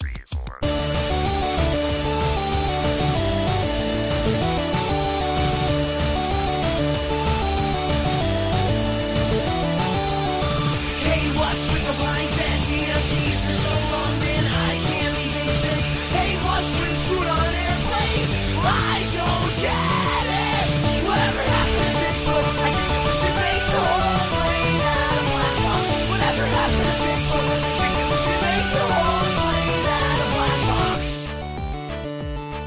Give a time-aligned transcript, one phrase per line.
[0.00, 0.37] three,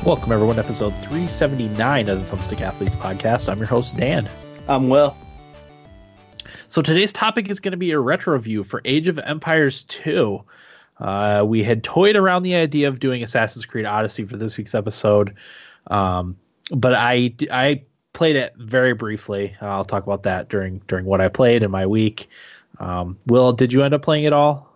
[0.03, 3.47] Welcome, everyone, to episode 379 of the Thumbstick Athletes podcast.
[3.47, 4.27] I'm your host, Dan.
[4.67, 5.15] I'm Will.
[6.69, 10.43] So today's topic is going to be a retro review for Age of Empires 2.
[10.99, 14.73] Uh, we had toyed around the idea of doing Assassin's Creed Odyssey for this week's
[14.73, 15.35] episode,
[15.85, 16.35] um,
[16.71, 17.83] but I I
[18.13, 19.55] played it very briefly.
[19.61, 22.27] I'll talk about that during during what I played in my week.
[22.79, 24.70] Um, Will, did you end up playing it all?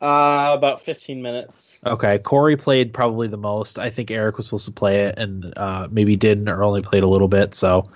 [0.00, 1.80] Uh, about 15 minutes.
[1.84, 3.78] Okay, Corey played probably the most.
[3.78, 7.02] I think Eric was supposed to play it and uh, maybe didn't or only played
[7.02, 7.54] a little bit.
[7.54, 7.90] So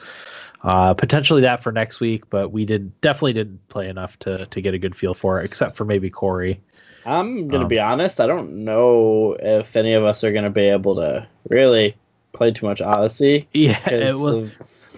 [0.64, 4.60] uh, potentially that for next week, but we did definitely didn't play enough to to
[4.60, 6.60] get a good feel for it, except for maybe Corey.
[7.06, 8.20] I'm gonna Um, be honest.
[8.20, 11.94] I don't know if any of us are gonna be able to really
[12.32, 13.48] play too much Odyssey.
[13.54, 13.88] Yeah.
[13.88, 14.52] it was, of-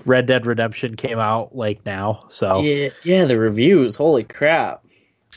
[0.06, 3.94] Red Dead Redemption came out like now, so yeah, yeah, the reviews.
[3.94, 4.83] Holy crap!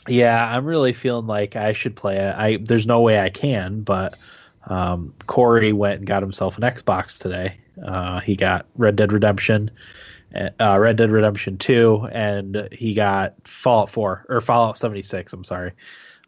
[0.08, 2.34] I'm really feeling like I should play it.
[2.34, 4.16] I there's no way I can, but
[4.66, 7.56] um, Corey went and got himself an Xbox today.
[7.84, 9.70] Uh, he got Red Dead Redemption,
[10.60, 15.32] uh, Red Dead Redemption Two, and he got Fallout Four or Fallout seventy six.
[15.32, 15.72] I'm sorry.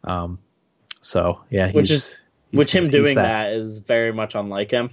[0.03, 0.39] Um,
[1.01, 2.21] so yeah, Which is- he's-
[2.57, 4.89] Which him doing that is very much unlike him.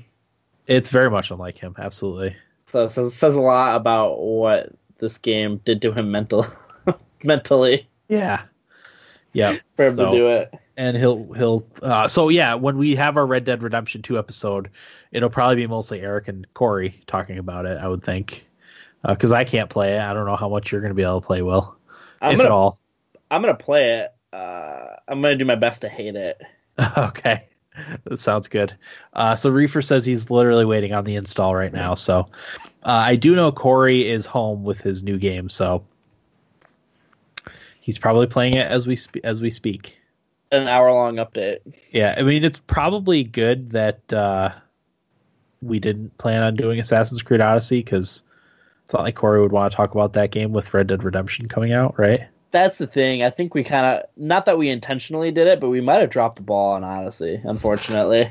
[0.66, 1.74] It's very much unlike him.
[1.78, 2.36] Absolutely.
[2.66, 6.46] So it says, says a lot about what this game did to him mental,
[7.24, 8.42] mentally Yeah.
[9.32, 9.56] Yeah.
[9.76, 10.54] for him So- to do it.
[10.76, 14.70] and he'll he'll uh, so yeah when we have our red dead redemption 2 episode
[15.12, 18.46] it'll probably be mostly eric and corey talking about it i would think
[19.04, 21.02] Uh because i can't play it i don't know how much you're going to be
[21.02, 21.76] able to play will
[22.20, 22.78] I'm if at gonna, all
[23.30, 24.12] I'm gonna play it.
[24.32, 26.40] Uh, I'm gonna do my best to hate it.
[26.96, 27.48] okay
[28.04, 28.76] that sounds good
[29.12, 32.20] uh, so reefer says he's literally waiting on the install right now so
[32.82, 35.84] uh, i do know corey is home with his new game so
[37.88, 39.98] he's probably playing it as we spe- as we speak
[40.52, 41.60] An hour long update.
[41.90, 44.50] Yeah, I mean it's probably good that uh,
[45.62, 48.22] we didn't plan on doing Assassin's Creed Odyssey because
[48.84, 51.48] it's not like Corey would want to talk about that game with Red Dead Redemption
[51.48, 52.28] coming out, right?
[52.50, 53.22] That's the thing.
[53.22, 56.10] I think we kind of not that we intentionally did it, but we might have
[56.10, 58.30] dropped the ball on Odyssey, unfortunately.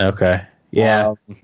[0.00, 0.42] Okay.
[0.72, 1.10] Yeah.
[1.10, 1.36] Um,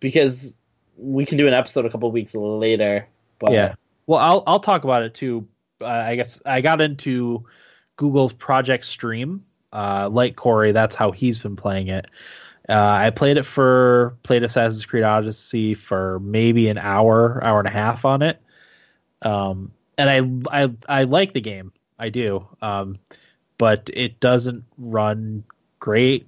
[0.00, 0.56] because
[0.96, 3.06] we can do an episode a couple weeks later.
[3.38, 3.74] But yeah.
[4.06, 5.46] Well, I'll I'll talk about it too.
[5.80, 7.44] Uh, I guess I got into
[7.96, 9.44] Google's Project Stream.
[9.72, 12.06] Uh, like Corey, that's how he's been playing it.
[12.68, 17.68] Uh, I played it for played Assassin's Creed Odyssey for maybe an hour, hour and
[17.68, 18.40] a half on it.
[19.22, 21.72] Um, and I I I like the game.
[21.98, 22.46] I do.
[22.62, 22.98] Um,
[23.58, 25.44] but it doesn't run
[25.78, 26.26] great.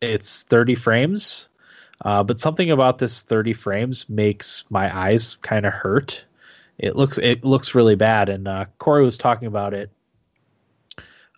[0.00, 1.48] It's 30 frames.
[2.02, 6.24] Uh, but something about this 30 frames makes my eyes kind of hurt.
[6.80, 9.90] It looks it looks really bad, and uh, Corey was talking about it.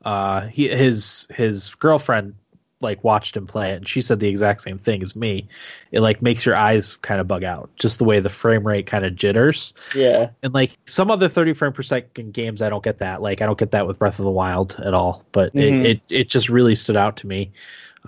[0.05, 2.35] Uh, he his his girlfriend
[2.81, 5.49] like watched him play it, and she said the exact same thing as me.
[5.93, 8.87] It like makes your eyes kind of bug out, just the way the frame rate
[8.87, 9.75] kind of jitters.
[9.93, 13.23] yeah, And like some other 30 frame per second games, I don't get that.
[13.23, 15.25] Like I don't get that with Breath of the Wild at all.
[15.33, 15.85] But Mhm.
[15.85, 17.53] it, it it just really stood out to me.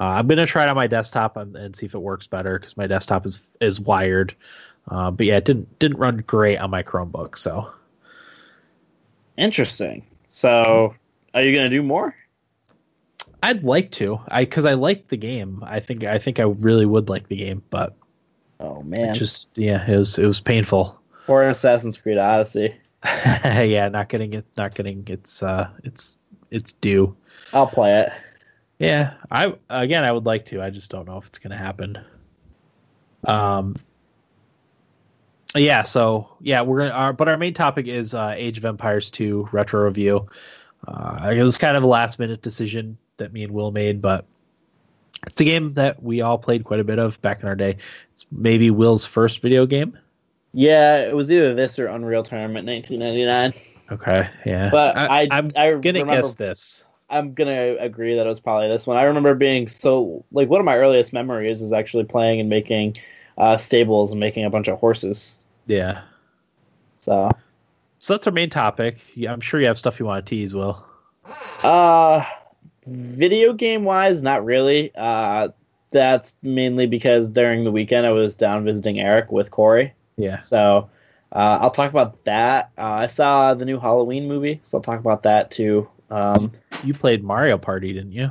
[0.00, 2.58] Uh, I'm gonna try it on my desktop and, and see if it works better
[2.58, 4.34] because my desktop is is wired.
[4.88, 7.38] Uh, but yeah, it didn't didn't run great on my Chromebook.
[7.38, 7.72] So
[9.36, 10.04] interesting.
[10.28, 10.94] So,
[11.32, 12.14] are you gonna do more?
[13.42, 15.62] I'd like to, I because I like the game.
[15.66, 17.94] I think I think I really would like the game, but
[18.60, 20.98] Oh man, just yeah, it was it was painful.
[21.26, 22.74] or an Assassin's Creed Odyssey.
[23.04, 26.16] yeah, not getting it, not getting its uh its
[26.50, 27.16] its due.
[27.52, 28.12] I'll play it.
[28.78, 30.62] Yeah, I again I would like to.
[30.62, 31.98] I just don't know if it's going to happen.
[33.26, 33.76] Um
[35.56, 39.10] yeah, so yeah, we're to our but our main topic is uh Age of Empires
[39.10, 40.28] 2 retro review.
[40.86, 44.26] Uh it was kind of a last minute decision that me and Will made, but
[45.26, 47.76] it's a game that we all played quite a bit of back in our day.
[48.12, 49.98] It's maybe Will's first video game.
[50.52, 53.54] Yeah, it was either this or Unreal Tournament 1999.
[53.90, 54.70] Okay, yeah.
[54.70, 56.84] But I, I'm I gonna remember, guess this.
[57.10, 58.96] I'm gonna agree that it was probably this one.
[58.96, 62.96] I remember being so like one of my earliest memories is actually playing and making
[63.36, 65.38] uh, stables and making a bunch of horses.
[65.66, 66.02] Yeah.
[66.98, 67.30] So,
[67.98, 68.98] So that's our main topic.
[69.14, 70.84] Yeah, I'm sure you have stuff you want to tease, Will.
[71.62, 72.24] uh,
[72.86, 74.92] Video game wise, not really.
[74.94, 75.48] Uh,
[75.90, 79.94] that's mainly because during the weekend I was down visiting Eric with Corey.
[80.16, 80.40] Yeah.
[80.40, 80.90] So
[81.32, 82.70] uh, I'll talk about that.
[82.76, 85.88] Uh, I saw the new Halloween movie, so I'll talk about that too.
[86.10, 86.52] Um,
[86.82, 88.30] You played Mario Party, didn't you?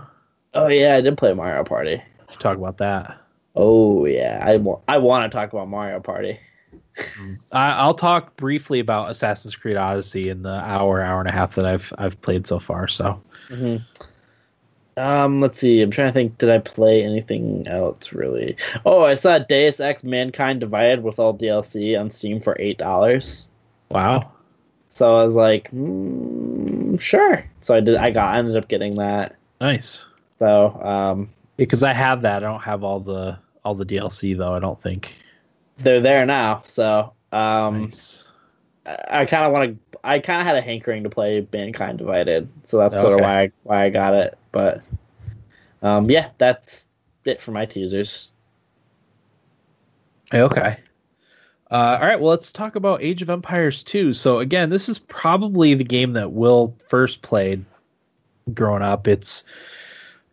[0.54, 2.00] oh yeah, I did play Mario Party.
[2.38, 3.18] Talk about that.
[3.56, 6.40] Oh yeah, I, I want to talk about Mario Party.
[7.52, 11.56] I, I'll talk briefly about Assassin's Creed Odyssey in the hour, hour and a half
[11.56, 12.88] that I've I've played so far.
[12.88, 13.78] So hmm
[14.96, 15.82] Um, let's see.
[15.82, 16.38] I'm trying to think.
[16.38, 18.56] Did I play anything else really?
[18.86, 23.48] Oh, I saw Deus Ex: Mankind Divided with all DLC on Steam for eight dollars.
[23.90, 24.32] wow,
[24.88, 27.44] So I was like, mm, sure.
[27.62, 27.96] So I did.
[27.96, 28.36] I got.
[28.36, 29.36] I ended up getting that.
[29.60, 30.06] nice.
[30.38, 32.44] So um, Because I have that.
[32.44, 34.54] I don't have all the all the DLC though.
[34.54, 35.16] I don't think.
[35.78, 36.62] They're there now.
[36.66, 38.26] So um, nice.
[38.86, 40.00] I, I kind of want to.
[40.04, 43.44] I kind of had a hankering to play Mankind Divided, so that's sort of why
[43.44, 44.38] I, why I got it.
[44.52, 44.82] But
[45.82, 46.86] um, yeah, that's
[47.26, 48.32] it for my teasers.
[50.34, 50.78] Okay.
[51.72, 52.20] Uh, all right.
[52.20, 54.14] Well, let's talk about Age of Empires 2.
[54.14, 57.66] So again, this is probably the game that Will first played
[58.54, 59.08] growing up.
[59.08, 59.44] It's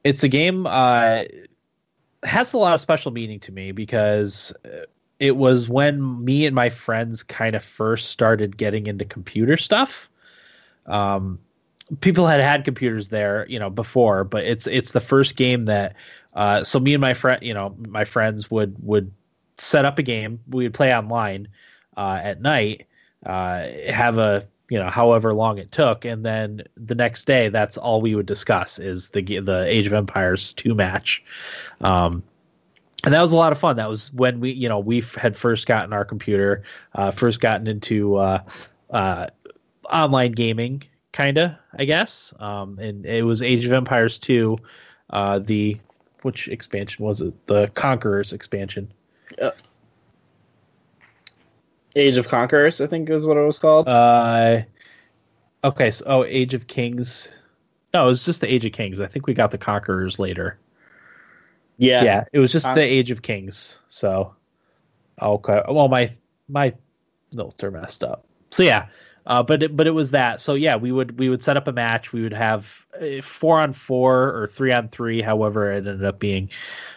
[0.04, 1.22] it's a game uh,
[2.22, 4.84] has a lot of special meaning to me because uh,
[5.20, 10.08] it was when me and my friends kind of first started getting into computer stuff.
[10.86, 11.38] Um,
[12.00, 15.94] people had had computers there, you know, before, but it's it's the first game that.
[16.32, 19.12] Uh, so me and my friend, you know, my friends would would
[19.58, 20.40] set up a game.
[20.48, 21.48] We would play online
[21.96, 22.86] uh, at night,
[23.26, 27.76] uh, have a you know however long it took, and then the next day that's
[27.76, 31.22] all we would discuss is the the Age of Empires two match.
[31.80, 32.22] Um,
[33.04, 33.76] and that was a lot of fun.
[33.76, 36.64] That was when we, you know, we f- had first gotten our computer,
[36.94, 38.42] uh, first gotten into uh,
[38.90, 39.28] uh,
[39.90, 40.82] online gaming,
[41.12, 42.34] kind of, I guess.
[42.38, 44.58] Um, and it was Age of Empires 2,
[45.10, 45.78] uh, the
[46.22, 47.46] which expansion was it?
[47.46, 48.92] The Conquerors expansion.
[51.96, 53.88] Age of Conquerors, I think is what it was called.
[53.88, 54.62] Uh,
[55.64, 57.28] okay, so oh, Age of Kings.
[57.94, 59.00] No, it was just the Age of Kings.
[59.00, 60.58] I think we got the Conquerors later.
[61.80, 62.04] Yeah.
[62.04, 63.78] Yeah, it was just Con- the Age of Kings.
[63.88, 64.34] So,
[65.20, 65.62] okay.
[65.68, 66.14] Well, my
[66.48, 66.74] my
[67.32, 68.24] notes are messed up.
[68.50, 68.86] So yeah,
[69.26, 70.40] uh, but it, but it was that.
[70.40, 72.12] So yeah, we would we would set up a match.
[72.12, 76.18] We would have uh, four on four or three on three, however it ended up
[76.18, 76.50] being.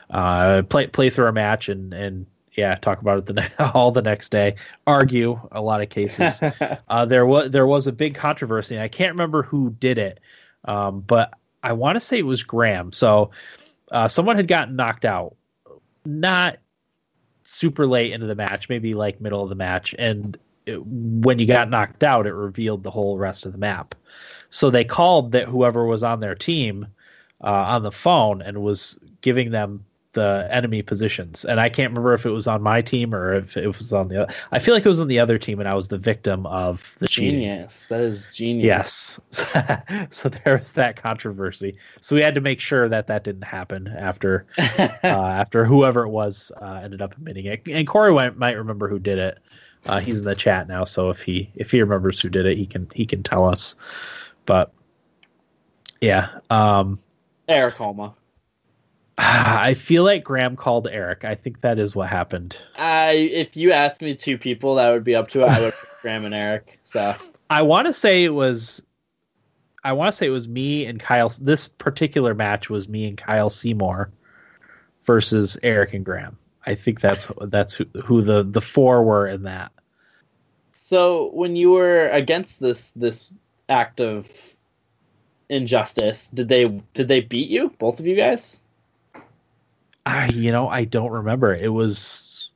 [0.10, 3.92] Uh, play play through a match and and yeah, talk about it the ne- all
[3.92, 4.56] the next day.
[4.86, 6.42] Argue a lot of cases.
[6.90, 10.20] uh, there was there was a big controversy, and I can't remember who did it,
[10.66, 11.34] um, but
[11.64, 12.92] I want to say it was Graham.
[12.92, 13.32] So
[13.94, 15.36] uh, someone had gotten knocked out,
[16.04, 16.58] not
[17.44, 20.36] super late into the match, maybe like middle of the match, and
[20.66, 23.96] it, when you got knocked out, it revealed the whole rest of the map.
[24.50, 26.88] So they called that whoever was on their team
[27.44, 31.46] uh, on the phone and was giving them the enemy positions.
[31.46, 34.08] And I can't remember if it was on my team or if it was on
[34.08, 34.24] the.
[34.24, 34.34] other.
[34.52, 36.96] I feel like it was on the other team, and I was the victim of
[37.00, 37.42] the cheating.
[37.42, 37.86] genius.
[37.90, 38.66] That is genius.
[38.66, 39.20] Yes.
[40.10, 41.78] so there was that controversy.
[42.02, 46.10] So we had to make sure that that didn't happen after uh, after whoever it
[46.10, 47.62] was uh, ended up admitting it.
[47.68, 49.40] And Corey might, might remember who did it.
[49.86, 52.58] Uh, he's in the chat now, so if he if he remembers who did it,
[52.58, 53.76] he can he can tell us.
[54.46, 54.72] But
[56.00, 57.00] yeah, um,
[57.50, 58.14] Eric Homa.
[59.18, 61.24] I feel like Graham called Eric.
[61.24, 62.58] I think that is what happened.
[62.78, 65.74] I if you asked me two people that would be up to it, I would
[66.02, 66.80] Graham and Eric.
[66.84, 67.16] So
[67.50, 68.82] I want to say it was.
[69.84, 71.30] I want to say it was me and Kyle.
[71.42, 74.12] This particular match was me and Kyle Seymour
[75.06, 76.38] versus Eric and Graham.
[76.66, 79.72] I think that's that's who, who the the four were in that.
[80.74, 83.32] So when you were against this this
[83.70, 84.28] act of
[85.50, 87.72] injustice, did they did they beat you?
[87.78, 88.60] Both of you guys?
[90.06, 91.54] I you know I don't remember.
[91.54, 92.52] It was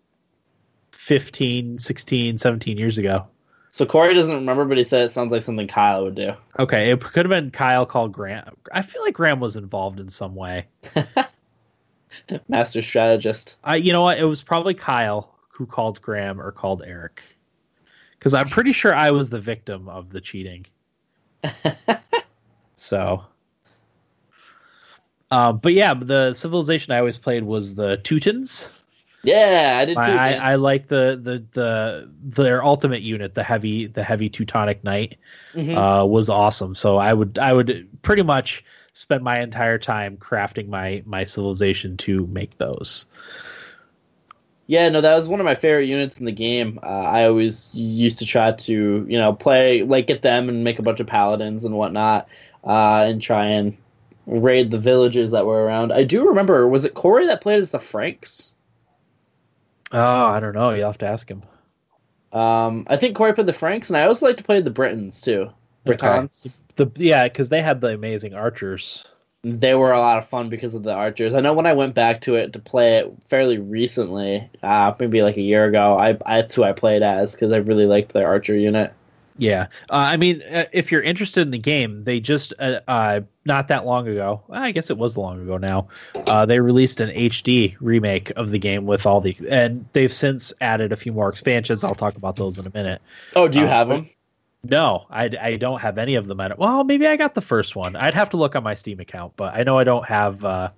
[0.91, 3.27] 15, 16, 17 years ago.
[3.71, 6.33] So Corey doesn't remember, but he said it sounds like something Kyle would do.
[6.57, 8.55] Okay, it could have been Kyle called Graham.
[8.71, 10.67] I feel like Graham was involved in some way.
[12.47, 13.55] Master strategist.
[13.63, 14.19] I you know what?
[14.19, 17.23] It was probably Kyle who called Graham or called Eric.
[18.17, 20.65] Because I'm pretty sure I was the victim of the cheating.
[22.75, 23.23] so,
[25.31, 28.71] uh, but yeah, the civilization I always played was the Teutons.
[29.23, 30.01] Yeah, I did too.
[30.01, 30.51] I, I.
[30.51, 35.17] I like the, the the their ultimate unit, the heavy the heavy Teutonic Knight,
[35.53, 35.75] Mhm.
[35.75, 36.75] uh, was awesome.
[36.75, 41.97] So I would I would pretty much spend my entire time crafting my my civilization
[41.97, 43.05] to make those.
[44.67, 46.79] Yeah, no, that was one of my favorite units in the game.
[46.83, 50.77] Uh, I always used to try to, you know, play like get them and make
[50.79, 52.27] a bunch of paladins and whatnot,
[52.65, 53.77] uh, and try and
[54.27, 55.91] raid the villages that were around.
[55.91, 56.67] I do remember.
[56.67, 58.53] Was it Corey that played as the Franks?
[59.91, 60.71] Oh, I don't know.
[60.71, 61.43] You'll have to ask him.
[62.33, 65.21] Um, I think Corey played the Franks, and I also like to play the Britons
[65.21, 65.49] too.
[65.85, 66.61] Britons.
[66.75, 69.05] The yeah, because they had the amazing archers.
[69.43, 71.33] They were a lot of fun because of the archers.
[71.33, 75.21] I know when I went back to it to play it fairly recently, uh, maybe
[75.21, 78.27] like a year ago, I that's who I played as because I really liked their
[78.27, 78.93] archer unit.
[79.39, 83.21] Yeah, uh, I mean, uh, if you're interested in the game, they just uh, uh,
[83.45, 84.41] not that long ago.
[84.49, 85.89] I guess it was long ago now.
[86.15, 90.53] Uh, they released an HD remake of the game with all the, and they've since
[90.59, 91.83] added a few more expansions.
[91.83, 93.01] I'll talk about those in a minute.
[93.35, 94.09] Oh, do you Uh, have them?
[94.63, 96.39] No, I, I don't have any of them.
[96.39, 97.95] At well, maybe I got the first one.
[97.95, 100.43] I'd have to look on my Steam account, but I know I don't have.
[100.43, 100.69] Uh,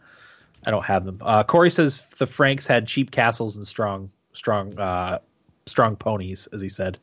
[0.66, 1.20] I don't have them.
[1.22, 5.20] Uh, Corey says the Franks had cheap castles and strong, strong, uh,
[5.66, 6.98] strong ponies, as he said.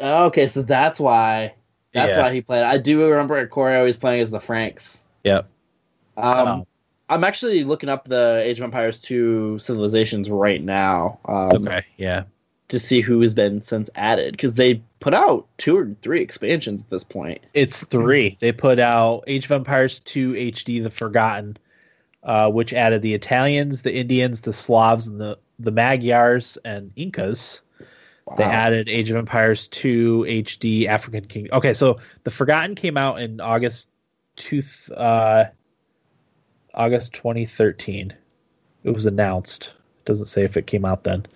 [0.00, 1.54] Okay, so that's why.
[1.94, 2.22] That's Yeah.
[2.22, 2.62] why he played.
[2.64, 5.02] I do remember Corey always playing as the Franks.
[5.24, 5.46] Yep.
[6.16, 6.66] Um, Oh.
[7.08, 11.82] I'm actually looking up the Age of Empires 2 civilizations right now um, Okay.
[11.98, 12.22] Yeah.
[12.68, 16.80] to see who has been since added because they put out two or three expansions
[16.82, 17.40] at this point.
[17.52, 18.38] It's three.
[18.40, 21.58] They put out Age of Empires 2 HD The Forgotten,
[22.22, 27.60] uh, which added the Italians, the Indians, the Slavs, and the, the Magyars and Incas.
[28.36, 31.48] They added Age of Empires 2 HD African King.
[31.52, 33.88] Okay, so The Forgotten came out in August
[34.36, 34.62] two,
[34.96, 35.44] uh,
[36.74, 38.14] August 2013.
[38.84, 39.72] It was announced.
[40.00, 41.26] It doesn't say if it came out then.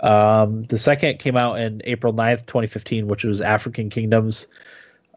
[0.00, 4.46] Um, the second came out in April 9th, 2015, which was African Kingdoms,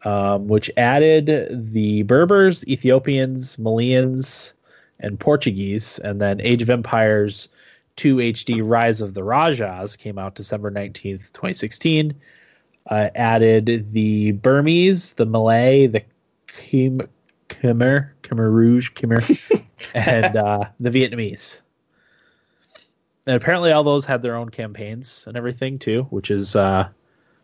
[0.04, 4.54] um, which added the Berbers, Ethiopians, Malians,
[4.98, 5.98] and Portuguese.
[5.98, 7.48] And then Age of Empires
[8.00, 12.14] 2 HD Rise of the Rajas came out December 19th, 2016.
[12.88, 16.02] Uh, added the Burmese, the Malay, the
[16.48, 17.08] Khmer,
[17.50, 19.64] Khmer, Khmer Rouge, Khmer,
[19.94, 21.60] and uh, the Vietnamese.
[23.26, 26.88] And apparently, all those had their own campaigns and everything too, which is uh,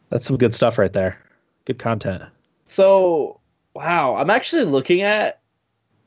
[0.09, 1.23] that's some good stuff right there.
[1.67, 2.23] Good content.
[2.63, 3.41] So,
[3.75, 5.39] wow, I'm actually looking at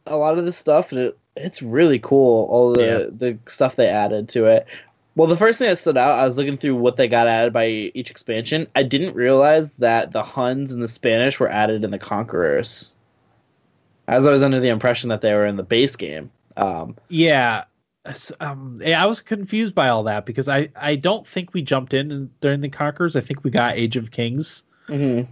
[0.08, 2.48] a lot of this stuff, and it, it's really cool.
[2.50, 3.10] All the Yeah.
[3.12, 4.67] the stuff they added to it.
[5.15, 7.51] Well, the first thing that stood out, I was looking through what they got added
[7.51, 8.67] by each expansion.
[8.75, 12.93] I didn't realize that the Huns and the Spanish were added in the Conquerors.
[14.08, 16.31] As I was under the impression that they were in the base game.
[16.58, 17.65] Um, Yeah,
[18.39, 21.93] um, yeah, I was confused by all that because I I don't think we jumped
[21.93, 23.15] in during the Conquerors.
[23.15, 24.63] I think we got Age of Kings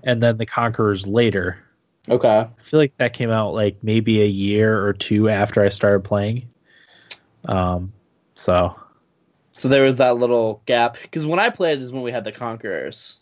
[0.03, 1.57] and then the Conquerors later.
[2.09, 2.29] Okay.
[2.29, 6.03] I feel like that came out like maybe a year or two after I started
[6.03, 6.49] playing.
[7.45, 7.93] Um,
[8.35, 8.75] so
[9.51, 12.31] So there was that little gap because when I played is when we had the
[12.31, 13.19] Conquerors.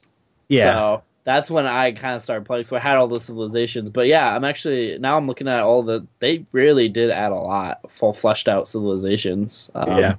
[0.50, 2.66] yeah, So that's when I kind of started playing.
[2.66, 3.90] So I had all the civilizations.
[3.90, 6.06] But yeah, I'm actually now I'm looking at all the.
[6.20, 9.72] They really did add a lot full fleshed out civilizations.
[9.74, 10.16] Um, yeah,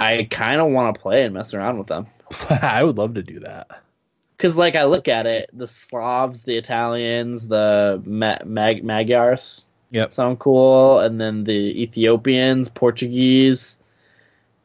[0.00, 2.06] I kind of want to play and mess around with them
[2.50, 3.82] I would love to do that.
[4.36, 10.12] Because, like, I look at it, the Slavs, the Italians, the Ma- Mag- Magyars Yep.
[10.12, 13.78] sound cool, and then the Ethiopians, Portuguese,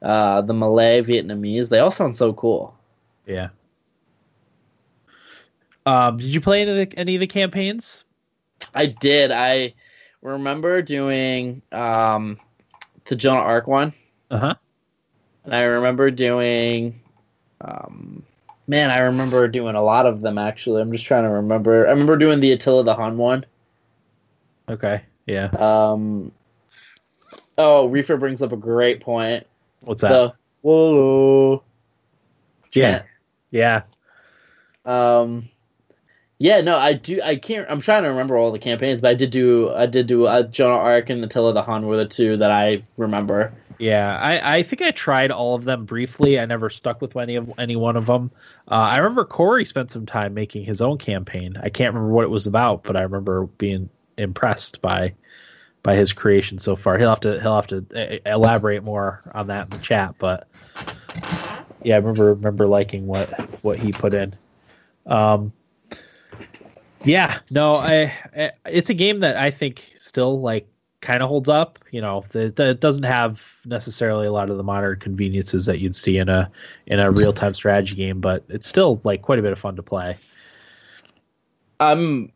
[0.02, 1.70] uh, the Malay, Vietnamese.
[1.70, 2.76] They all sound so cool.
[3.26, 3.50] Yeah.
[5.86, 8.04] Um, did you play any of the, any of the campaigns?
[8.76, 9.32] I did.
[9.32, 9.74] I
[10.22, 12.40] remember doing um,
[13.06, 13.94] the Joan of Arc one,
[14.30, 14.56] Uh huh.
[15.46, 17.00] and I remember doing.
[17.62, 18.24] Um,
[18.68, 20.82] man, I remember doing a lot of them actually.
[20.82, 21.88] I'm just trying to remember.
[21.88, 23.46] I remember doing the Attila the Hun one.
[24.70, 25.02] Okay.
[25.26, 25.46] Yeah.
[25.58, 26.32] Um,
[27.58, 29.46] oh, Reefer brings up a great point.
[29.82, 30.10] What's that?
[30.10, 31.64] The whoa.
[32.74, 33.04] yeah.
[33.52, 33.84] Yeah.
[34.86, 35.50] Um,
[36.42, 37.22] yeah, no, I do.
[37.22, 37.70] I can't.
[37.70, 39.70] I'm trying to remember all the campaigns, but I did do.
[39.72, 40.26] I did do.
[40.26, 43.54] Uh, of Arc and Attila the Hun were the two that I remember.
[43.82, 46.40] Yeah, I, I think I tried all of them briefly.
[46.40, 48.30] I never stuck with any of any one of them.
[48.68, 51.58] Uh, I remember Corey spent some time making his own campaign.
[51.58, 55.16] I can't remember what it was about, but I remember being impressed by
[55.82, 57.00] by his creation so far.
[57.00, 60.14] He'll have to he'll have to uh, elaborate more on that in the chat.
[60.20, 60.48] But
[61.82, 63.32] yeah, I remember remember liking what
[63.64, 64.36] what he put in.
[65.08, 65.52] Um,
[67.04, 70.71] yeah, no, I, I it's a game that I think still like
[71.02, 71.80] kind of holds up.
[71.92, 75.96] You know, the, it doesn't have necessarily a lot of the modern conveniences that you'd
[75.96, 76.50] see in a
[76.88, 79.76] in a real time strategy game, but it's still like quite a bit of fun
[79.76, 80.18] to play.
[81.80, 82.32] Um,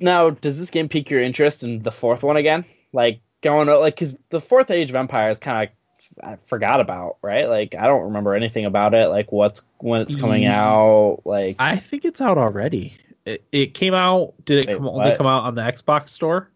[0.00, 2.64] now does this game pique your interest in the fourth one again?
[2.92, 5.74] Like going like because the fourth Age of Empires kind of
[6.22, 7.48] I forgot about right.
[7.48, 9.08] Like I don't remember anything about it.
[9.08, 10.50] Like what's when it's coming Mm.
[10.50, 11.22] out.
[11.24, 12.96] Like I think it's out already.
[13.24, 14.32] It, it came out.
[14.46, 16.48] Did it Wait, come, only come out on the Xbox store?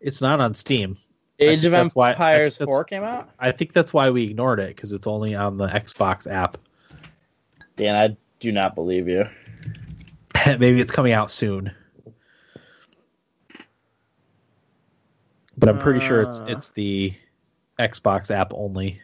[0.00, 0.96] It's not on Steam.
[1.40, 3.30] Age of why- Empires think 4 came out?
[3.38, 6.58] I think that's why we ignored it because it's only on the Xbox app.
[7.76, 9.24] Dan, I do not believe you.
[10.46, 11.72] Maybe it's coming out soon.
[15.56, 16.46] But I'm pretty sure it's Uh.
[16.48, 17.14] it's the
[17.78, 19.00] Xbox app only.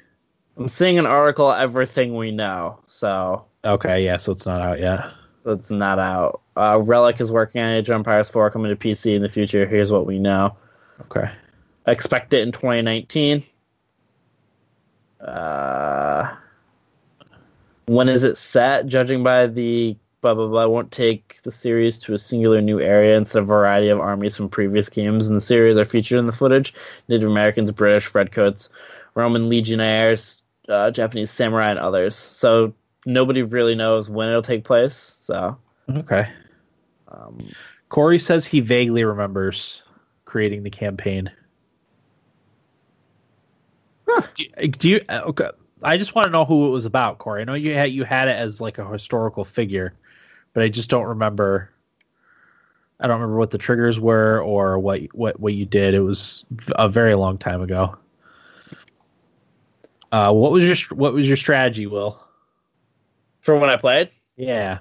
[0.57, 5.11] I'm seeing an article, Everything We Know, so Okay, yeah, so it's not out yet.
[5.47, 6.43] it's not out.
[6.57, 9.67] Uh, Relic is working on Age of Empires 4 coming to PC in the future.
[9.67, 10.57] Here's what we know.
[11.01, 11.31] Okay.
[11.87, 13.45] Expect it in 2019.
[15.21, 16.35] Uh,
[17.87, 18.87] when is it set?
[18.87, 22.81] Judging by the blah blah blah, I won't take the series to a singular new
[22.81, 25.29] area instead of a variety of armies from previous games.
[25.29, 26.75] In the series are featured in the footage
[27.09, 28.69] Native Americans, British, Redcoats,
[29.15, 32.17] Roman legionnaires, uh, Japanese samurai, and others.
[32.17, 32.73] So
[33.07, 35.19] nobody really knows when it'll take place.
[35.23, 35.59] So
[35.91, 36.29] Okay.
[37.09, 37.53] um,
[37.91, 39.83] Corey says he vaguely remembers
[40.35, 41.31] creating the campaign.
[44.35, 45.01] Do you- Do you?
[45.09, 45.49] uh, Okay.
[45.81, 47.43] I just want to know who it was about, Corey.
[47.43, 49.95] I know you had you had it as like a historical figure,
[50.53, 51.71] but I just don't remember.
[52.99, 55.95] I don't remember what the triggers were or what what what you did.
[55.95, 57.97] It was a very long time ago.
[60.11, 62.21] Uh, what was your what was your strategy, Will?
[63.39, 64.11] for when I played.
[64.37, 64.79] Yeah,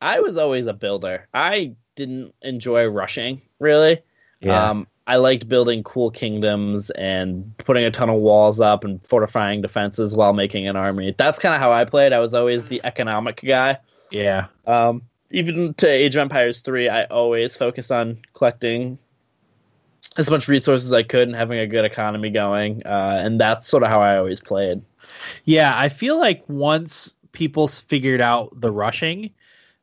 [0.00, 1.28] I was always a builder.
[1.32, 4.02] I didn't enjoy rushing really.
[4.40, 9.04] Yeah, Um, I liked building cool kingdoms and putting a ton of walls up and
[9.06, 11.14] fortifying defenses while making an army.
[11.16, 12.12] That's kind of how I played.
[12.12, 13.78] I was always the economic guy.
[14.10, 14.46] yeah.
[14.66, 18.98] Um, even to Age of Empires 3, I always focus on collecting
[20.16, 22.82] as much resources as I could and having a good economy going.
[22.84, 24.82] Uh, and that's sort of how I always played.
[25.44, 29.30] Yeah, I feel like once people figured out the rushing,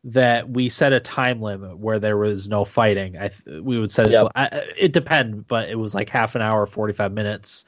[0.05, 3.17] that we set a time limit where there was no fighting.
[3.17, 4.11] I we would set it.
[4.11, 4.27] Yep.
[4.35, 4.45] I,
[4.77, 7.65] it depend, but it was like half an hour, forty five minutes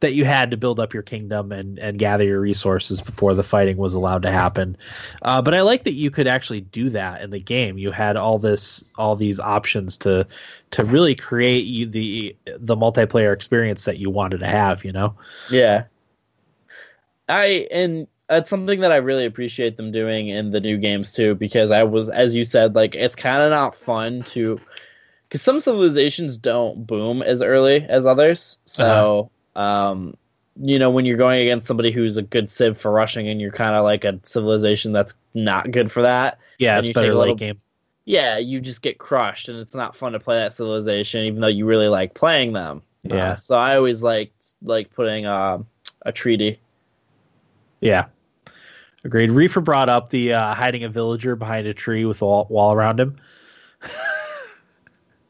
[0.00, 3.42] that you had to build up your kingdom and and gather your resources before the
[3.42, 4.76] fighting was allowed to happen.
[5.22, 7.78] Uh, but I like that you could actually do that in the game.
[7.78, 10.26] You had all this all these options to
[10.72, 14.84] to really create you the the multiplayer experience that you wanted to have.
[14.84, 15.14] You know.
[15.50, 15.84] Yeah.
[17.30, 21.34] I and that's something that I really appreciate them doing in the new games too,
[21.34, 24.60] because I was, as you said, like it's kind of not fun to,
[25.28, 28.58] because some civilizations don't boom as early as others.
[28.66, 30.14] So, um,
[30.60, 33.52] you know, when you're going against somebody who's a good civ for rushing, and you're
[33.52, 37.34] kind of like a civilization that's not good for that, Yeah, it's better late little-
[37.36, 37.58] game.
[38.04, 41.46] yeah, you just get crushed, and it's not fun to play that civilization, even though
[41.46, 42.82] you really like playing them.
[43.04, 43.32] Yeah.
[43.32, 45.58] Uh, so I always liked like putting uh,
[46.04, 46.58] a treaty.
[47.80, 48.06] Yeah.
[49.04, 49.30] Agreed.
[49.30, 52.72] Reefer brought up the uh, hiding a villager behind a tree with a wall, wall
[52.72, 53.16] around him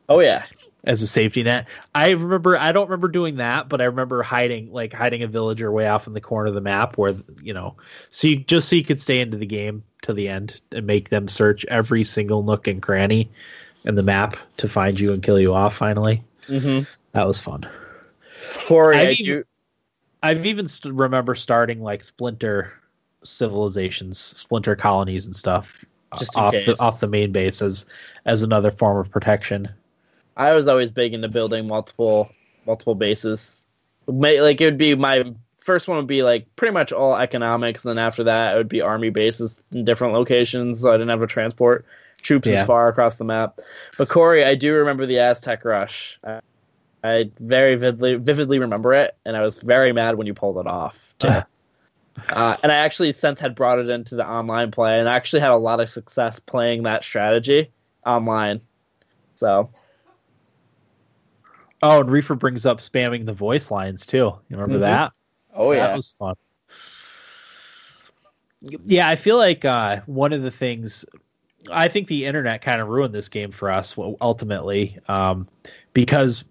[0.08, 0.44] Oh yeah.
[0.84, 1.66] as a safety net.
[1.94, 5.70] I remember I don't remember doing that, but I remember hiding like hiding a villager
[5.70, 7.76] way off in the corner of the map where you know,
[8.10, 11.10] so you just so you could stay into the game to the end and make
[11.10, 13.28] them search every single nook and cranny
[13.84, 16.22] in the map to find you and kill you off finally.
[16.46, 16.90] Mm-hmm.
[17.12, 17.68] That was fun.
[18.66, 19.44] Corey, I've I even-.
[20.22, 22.72] I've even st- remember starting like splinter
[23.22, 25.84] civilizations, splinter colonies and stuff
[26.18, 26.66] Just off case.
[26.66, 27.86] the off the main base as
[28.24, 29.68] as another form of protection.
[30.36, 32.30] I was always big into building multiple
[32.66, 33.60] multiple bases.
[34.06, 37.84] May, like it would be my first one would be like pretty much all economics,
[37.84, 41.10] and then after that it would be army bases in different locations, so I didn't
[41.10, 41.84] have to transport
[42.22, 42.62] troops Yeah.
[42.62, 43.60] as far across the map.
[43.98, 46.18] But Corey, I do remember the Aztec rush.
[46.24, 46.40] I,
[47.04, 50.66] I very vividly vividly remember it, and I was very mad when you pulled it
[50.66, 50.96] off.
[52.28, 55.40] Uh, and I actually since had brought it into the online play, and I actually
[55.40, 57.70] had a lot of success playing that strategy
[58.04, 58.60] online.
[59.34, 59.70] So
[61.82, 64.34] Oh, and Reefer brings up spamming the voice lines too.
[64.48, 64.88] You remember Mhm.
[64.88, 65.12] that?
[65.54, 65.86] Oh yeah.
[65.86, 66.34] that was fun.
[68.60, 71.04] Yeah, I feel like uh, one of the things
[71.70, 75.46] I think the internet kind of ruined this game for us ultimately um,
[75.92, 76.44] because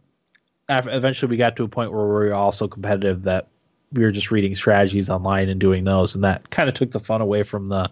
[0.70, 3.48] eventually we got to a point where we were all so competitive that
[3.92, 7.00] we were just reading strategies online and doing those, and that kind of took the
[7.00, 7.90] fun away from the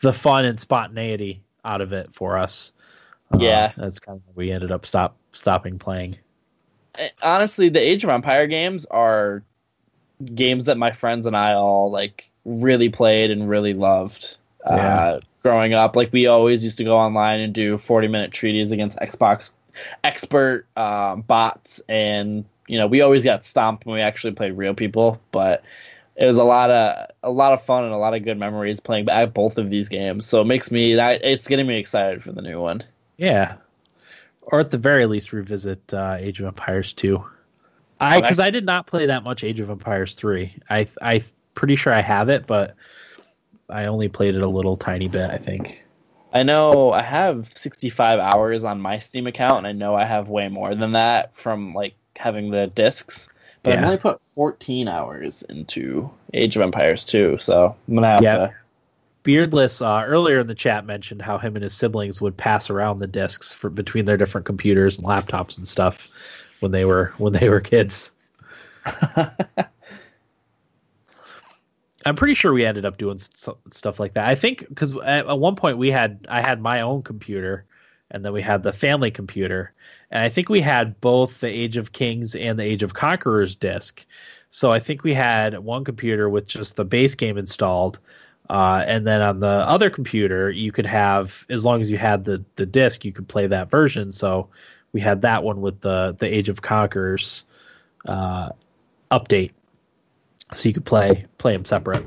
[0.00, 2.72] the fun and spontaneity out of it for us.
[3.32, 3.72] Uh, Yeah.
[3.76, 6.16] that's kind of we ended up stop stopping playing.
[7.22, 9.42] Honestly, the Age of Empire games are
[10.34, 14.36] games that my friends and I all like really played and really loved.
[14.64, 14.74] Yeah.
[14.76, 18.70] Uh, growing up, like we always used to go online and do forty minute treaties
[18.70, 19.52] against Xbox
[20.04, 24.72] expert um, bots, and you know we always got stomped when we actually played real
[24.72, 25.20] people.
[25.30, 25.62] But
[26.16, 28.80] it was a lot of a lot of fun and a lot of good memories
[28.80, 30.24] playing back both of these games.
[30.24, 32.82] So it makes me that it's getting me excited for the new one.
[33.18, 33.56] Yeah.
[34.40, 37.22] or at the very least revisit uh, Age of Empires 2.
[38.00, 40.56] I because I did not play that much Age of Empires 3.
[40.70, 42.74] I I pretty sure I have it, but
[43.68, 45.30] I only played it a little tiny bit.
[45.30, 45.84] I think.
[46.32, 50.30] I know I have 65 hours on my Steam account, and I know I have
[50.30, 53.28] way more than that from like having the discs.
[53.62, 53.86] But I've Yeah.
[53.86, 58.36] only put 14 hours into Age of Empires 2, so I'm gonna have Yeah.
[58.36, 58.54] to.
[59.22, 62.98] Beardless uh, earlier in the chat mentioned how him and his siblings would pass around
[62.98, 66.10] the discs for between their different computers and laptops and stuff
[66.58, 68.10] when they were when they were kids.
[72.04, 74.26] I'm pretty sure we ended up doing s- stuff like that.
[74.26, 77.64] I think because at, at one point we had I had my own computer,
[78.12, 79.72] and then we had the family computer,
[80.10, 83.56] and I think we had both the Age of Kings and the Age of Conquerors
[83.56, 84.06] disc.
[84.50, 87.98] So I think we had one computer with just the base game installed,
[88.48, 92.24] uh, and then on the other computer you could have as long as you had
[92.24, 94.12] the the disc you could play that version.
[94.12, 94.50] So
[94.92, 97.42] we had that one with the the Age of Conquerors
[98.06, 98.50] uh,
[99.10, 99.52] update
[100.52, 102.04] so you could play play them separate.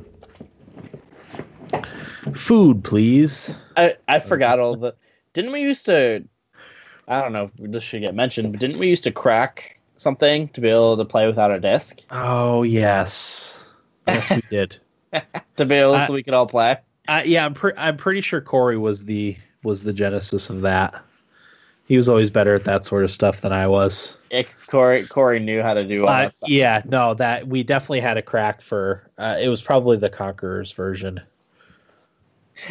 [2.34, 3.52] Food, please.
[3.78, 4.96] I, I forgot all the.
[5.36, 6.24] Didn't we used to?
[7.10, 10.48] I don't know if this should get mentioned, but didn't we used to crack something
[10.50, 12.00] to be able to play without a disc?
[12.10, 13.64] Oh yes,
[14.08, 14.78] yes we did.
[15.58, 16.78] To be able I- so we could all play?
[17.08, 21.02] Uh, yeah, I'm pre- I'm pretty sure Corey was the was the genesis of that.
[21.88, 24.18] He was always better at that sort of stuff than I was.
[24.32, 28.18] It, Corey Corey knew how to do all Uh, yeah, no, that we definitely had
[28.18, 29.10] a crack for.
[29.18, 31.22] Uh, it was probably the Conquerors version.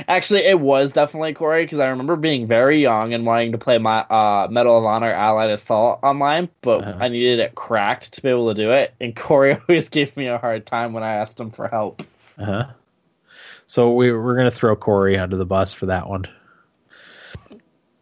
[0.09, 3.79] Actually, it was definitely Corey because I remember being very young and wanting to play
[3.79, 6.97] my uh, Medal of Honor Allied Assault online, but Uh-huh.
[7.01, 8.95] I needed it cracked to be able to do it.
[9.01, 12.03] And Corey always gave me a hard time when I asked him for help.
[12.39, 12.67] Uh huh.
[13.67, 16.27] So we we're gonna throw Corey under the bus for that one.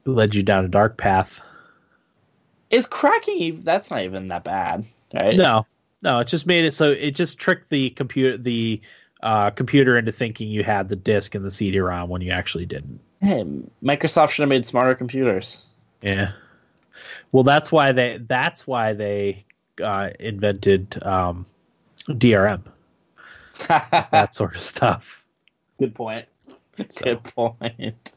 [0.04, 1.40] Led you down a dark path?
[2.70, 3.62] Is cracking?
[3.62, 5.36] That's not even that bad, right?
[5.36, 5.66] No,
[6.00, 8.80] no, it just made it so it just tricked the computer the
[9.22, 13.00] uh, computer into thinking you had the disk and the CD-ROM when you actually didn't.
[13.20, 13.44] Hey,
[13.82, 15.64] Microsoft should have made smarter computers.
[16.00, 16.32] Yeah.
[17.30, 19.44] Well, that's why they that's why they
[19.82, 21.46] uh, invented um,
[22.08, 22.62] DRM.
[23.68, 25.24] That sort of stuff.
[25.78, 26.26] Good point.
[26.88, 28.14] So, Good point.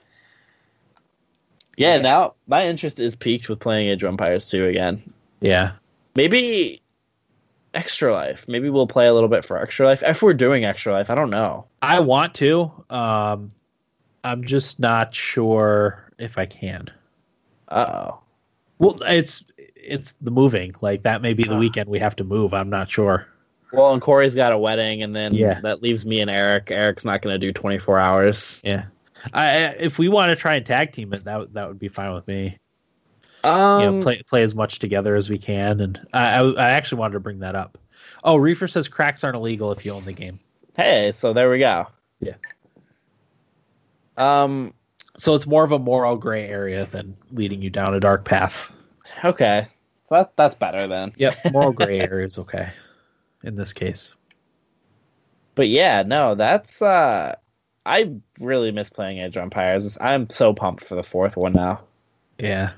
[1.77, 5.13] Yeah, now my interest is peaked with playing Age of Empires 2 again.
[5.41, 5.73] yeah.
[6.15, 6.81] Maybe
[7.75, 8.45] Extra Life.
[8.47, 10.01] Maybe we'll play a little bit for Extra Life.
[10.03, 11.65] If we're doing Extra Life, I don't know.
[11.81, 12.71] I want to.
[12.89, 13.51] Um,
[14.23, 16.89] I'm just not sure if I can.
[17.67, 18.19] Uh oh.
[18.79, 19.43] Well, it's
[19.75, 20.73] it's the moving.
[20.81, 21.59] Like that may be the Ah.
[21.59, 22.53] weekend we have to move.
[22.53, 23.27] I'm not sure.
[23.73, 25.59] Well, and Corey's got a wedding, and then Yeah.
[25.61, 26.71] that leaves me and Eric.
[26.71, 28.61] Eric's not going to do 24 hours.
[28.63, 28.85] Yeah.
[29.33, 31.89] I, I- if we want to try and tag team it, that that would be
[31.89, 32.57] fine with me.
[33.45, 35.79] Um, you know, play play as much together as we can.
[35.79, 37.77] And I, I, I actually wanted to bring that up.
[38.23, 40.39] Oh, Reefer says cracks aren't illegal if you own the game.
[40.75, 41.87] Hey, so there we go.
[42.19, 42.35] Yeah.
[44.17, 44.73] Um.
[45.17, 48.71] So it's more of a moral gray area than leading you down a dark path.
[49.23, 49.67] Okay.
[50.05, 51.13] So that, that's better then.
[51.17, 52.71] Yep, moral gray area is okay
[53.43, 54.13] in this case.
[55.55, 57.35] But yeah, no, that's uh
[57.85, 59.97] I really miss playing Age of Empires.
[60.01, 61.81] I'm so pumped for the fourth one now.
[62.39, 62.71] Yeah.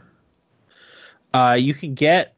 [1.38, 2.36] Uh, you can get.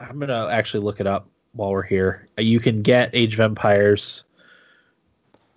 [0.00, 2.26] I'm gonna actually look it up while we're here.
[2.36, 4.24] Uh, You can get Age of Empires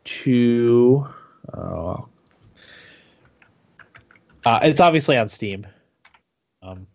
[0.03, 1.07] two.
[1.51, 2.07] Oh.
[4.45, 5.65] Uh, it's obviously on Steam.
[6.61, 6.85] Um,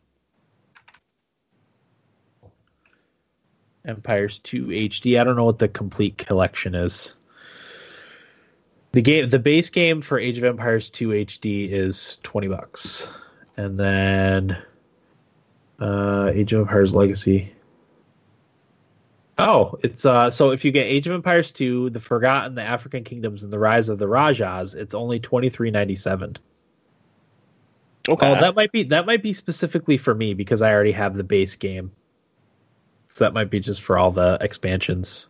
[3.84, 5.20] Empires 2 HD.
[5.20, 7.16] I don't know what the complete collection is.
[8.92, 13.08] The game, the base game for Age of Empires 2 HD is 20 bucks.
[13.56, 14.56] And then
[15.80, 17.52] uh Age of Empires Legacy.
[19.38, 23.04] Oh, it's uh so if you get Age of Empires 2, The Forgotten, The African
[23.04, 26.36] Kingdoms, and The Rise of the Rajas, it's only twenty three ninety seven.
[28.08, 28.26] Okay.
[28.26, 31.24] Oh, that might be that might be specifically for me because I already have the
[31.24, 31.92] base game.
[33.06, 35.28] So that might be just for all the expansions.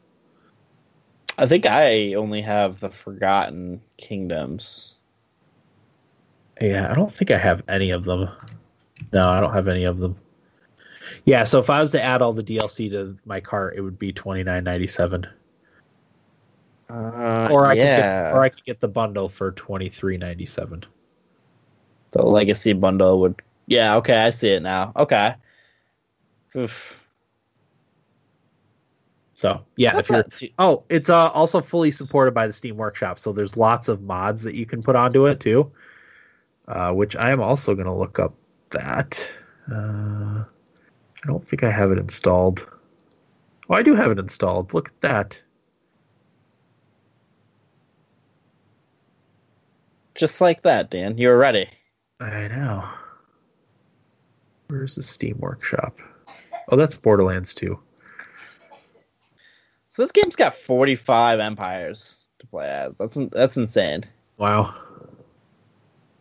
[1.38, 4.94] I think I only have the Forgotten Kingdoms.
[6.60, 8.28] Yeah, I don't think I have any of them.
[9.12, 10.16] No, I don't have any of them.
[11.24, 13.98] Yeah, so if I was to add all the DLC to my cart, it would
[13.98, 15.26] be twenty nine ninety seven.
[16.88, 20.16] Uh, Or I yeah, could get, or I could get the bundle for twenty three
[20.16, 20.84] ninety seven.
[22.12, 23.40] the Legacy bundle would.
[23.66, 24.92] Yeah, okay, I see it now.
[24.96, 25.34] Okay.
[26.56, 26.96] Oof.
[29.34, 32.76] So yeah, That's if you're too- oh, it's uh, also fully supported by the Steam
[32.76, 35.70] Workshop, so there's lots of mods that you can put onto it too.
[36.68, 38.34] Uh, which I am also going to look up
[38.70, 39.24] that
[39.72, 40.44] Uh,
[41.22, 42.66] I don't think I have it installed.
[43.68, 44.74] Oh, I do have it installed.
[44.74, 45.40] Look at that.
[50.14, 51.18] Just like that, Dan.
[51.18, 51.68] You're ready.
[52.20, 52.84] I know.
[54.68, 55.98] Where's the Steam Workshop?
[56.68, 57.78] Oh, that's Borderlands 2.
[59.88, 62.94] So this game's got 45 empires to play as.
[62.96, 64.04] That's that's insane.
[64.38, 64.74] Wow.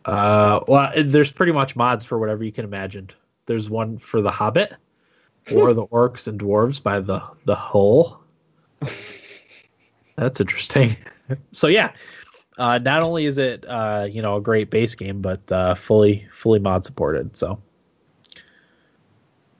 [0.04, 3.10] Uh, well, there's pretty much mods for whatever you can imagine.
[3.46, 4.72] There's one for the Hobbit,
[5.52, 8.20] or the orcs and dwarves by the the Hull.
[10.16, 10.96] That's interesting.
[11.52, 11.92] so yeah,
[12.58, 16.28] uh, not only is it uh, you know a great base game, but uh, fully
[16.32, 17.36] fully mod supported.
[17.36, 17.60] So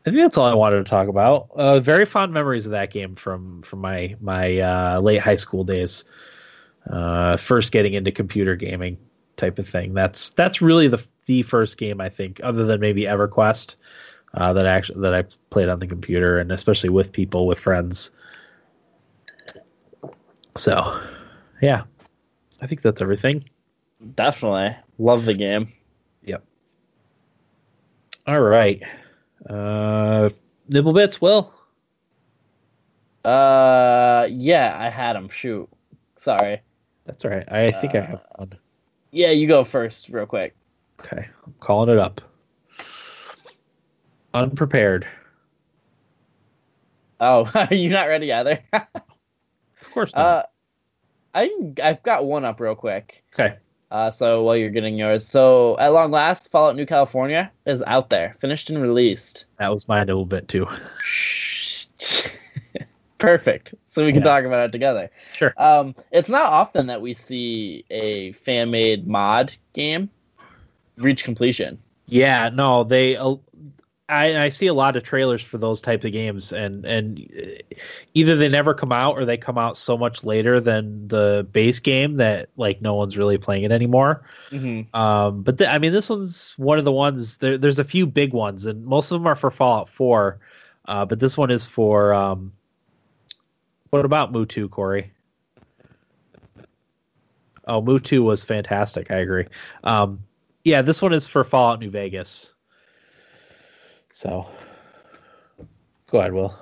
[0.05, 1.51] I think that's all I wanted to talk about.
[1.55, 5.65] Uh, very fond memories of that game from from my my uh, late high school
[5.65, 6.05] days.
[6.89, 8.97] Uh, first getting into computer gaming
[9.37, 9.93] type of thing.
[9.93, 13.77] That's that's really the the first game I think, other than maybe EverQuest,
[14.35, 17.59] uh, that I actually that I played on the computer and especially with people with
[17.59, 18.11] friends.
[20.57, 21.01] So,
[21.63, 21.85] yeah,
[22.61, 23.45] I think that's everything.
[24.15, 24.77] Definitely.
[24.99, 25.73] Love the game.
[26.25, 26.45] Yep.
[28.27, 28.83] All right.
[29.49, 30.31] Uh,
[30.69, 31.53] nibble bits, Will.
[33.25, 35.29] Uh, yeah, I had him.
[35.29, 35.69] Shoot.
[36.17, 36.61] Sorry.
[37.05, 37.51] That's all right.
[37.51, 38.53] I think I have one.
[39.11, 40.55] Yeah, you go first, real quick.
[41.01, 42.21] Okay, I'm calling it up.
[44.35, 45.07] Unprepared.
[47.21, 48.61] Oh, are you not ready either?
[49.83, 50.21] Of course not.
[50.25, 50.43] uh,
[51.35, 51.51] I
[51.83, 53.25] I've got one up real quick.
[53.35, 53.57] okay.
[53.91, 58.09] Uh, so while you're getting yours, so at long last, Fallout New California is out
[58.09, 59.47] there, finished and released.
[59.59, 60.69] That was my little bit too.
[63.19, 63.75] Perfect.
[63.89, 64.29] So we can Yeah.
[64.29, 65.11] talk about it together.
[65.33, 65.53] Sure.
[65.57, 70.09] Um, it's not often that we see a fan made mod game
[70.99, 71.81] reach completion.
[72.07, 73.17] Yeah, no, they.
[73.17, 73.35] Uh,
[74.11, 77.77] I I see a lot of trailers for those types of games, and and uh,
[78.15, 81.79] either they never come out or they come out so much later than the base
[81.79, 84.23] game that like no one's really playing it anymore.
[84.51, 84.95] Mm-hmm.
[84.95, 87.37] Um, but th- I mean, this one's one of the ones.
[87.37, 90.41] There, there's a few big ones, and most of them are for Fallout Four.
[90.85, 92.13] Uh, but this one is for.
[92.13, 92.53] Um,
[93.91, 95.13] what about Mutu, Corey?
[97.67, 99.11] Oh, Mutu was fantastic.
[99.11, 99.47] I agree.
[99.85, 100.25] Um,
[100.65, 102.55] yeah, this one is for Fallout New Vegas.
[104.21, 104.47] So,
[106.11, 106.55] go ahead, Will.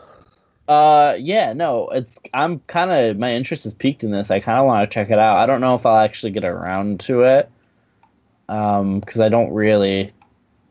[0.68, 4.30] Uh, yeah, no, it's I'm kind of my interest is peaked in this.
[4.30, 5.38] I kind of want to check it out.
[5.38, 7.50] I don't know if I'll actually get around to it,
[8.48, 10.12] um, because I don't really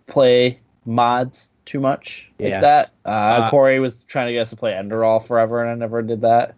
[0.05, 2.61] play mods too much like Yeah.
[2.61, 2.91] that.
[3.03, 6.01] Uh, Uh, Corey was trying to get us to play Enderal forever, and I never
[6.01, 6.55] did that.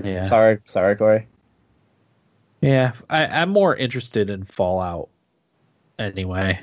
[0.00, 1.26] Yeah, Sorry, sorry, Corey.
[2.60, 2.92] yeah.
[3.10, 5.08] I, I'm more interested in Fallout.
[5.98, 6.60] Anyway,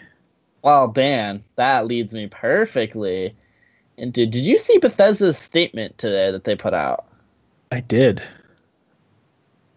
[0.62, 3.36] Well, Dan, that leads me perfectly
[3.98, 4.26] into.
[4.26, 7.06] Did you see Bethesda's statement today that they put out?
[7.72, 8.22] I did.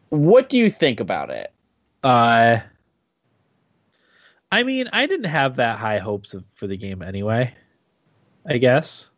[0.09, 1.53] What do you think about it?
[2.03, 2.59] Uh,
[4.51, 7.55] I mean, I didn't have that high hopes of, for the game anyway.
[8.47, 9.09] I guess.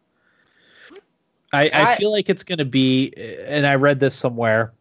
[1.53, 3.13] I, I, I- feel like it's going to be,
[3.47, 4.73] and I read this somewhere.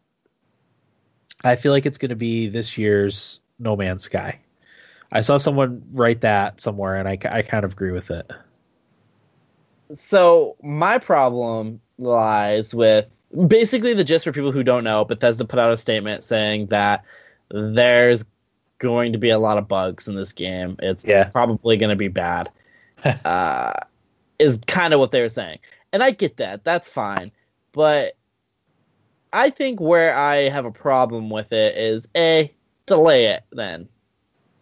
[1.42, 4.40] I feel like it's going to be this year's No Man's Sky.
[5.14, 8.28] I saw someone write that somewhere, and I, I kind of agree with it.
[9.94, 13.06] So my problem lies with
[13.46, 15.04] basically the gist for people who don't know.
[15.04, 17.04] Bethesda put out a statement saying that
[17.50, 18.24] there's
[18.78, 20.76] going to be a lot of bugs in this game.
[20.82, 21.24] It's Yeah.
[21.24, 22.50] probably going to be bad.
[23.24, 23.72] uh,
[24.38, 25.58] is kind of what they were saying,
[25.92, 26.64] and I get that.
[26.64, 27.30] That's fine,
[27.72, 28.16] but
[29.32, 32.52] I think where I have a problem with it is a
[32.86, 33.88] delay it then.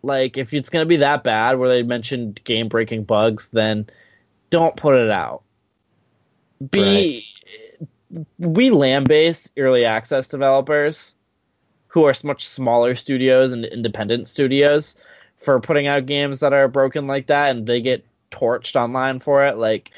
[0.03, 3.87] Like if it's going to be that bad, where they mentioned game breaking bugs, then
[4.51, 5.43] don't put it out.
[6.71, 7.27] B,
[8.39, 11.15] we land based early access developers
[11.89, 14.97] who are much smaller studios and independent studios
[15.39, 19.45] for putting out games that are broken like that and they get torched online for
[19.45, 19.59] it.
[19.59, 19.91] Like,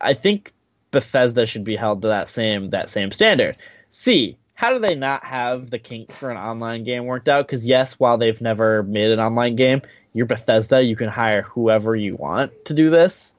[0.00, 0.52] I think
[0.90, 3.56] Bethesda should be held to that same that same standard.
[3.90, 7.46] C, how do they not have the kinks for an online game worked out?
[7.46, 9.82] Because yes, while they've never made an online game,
[10.14, 10.82] you're Bethesda.
[10.82, 13.36] You can hire whoever you want to do this.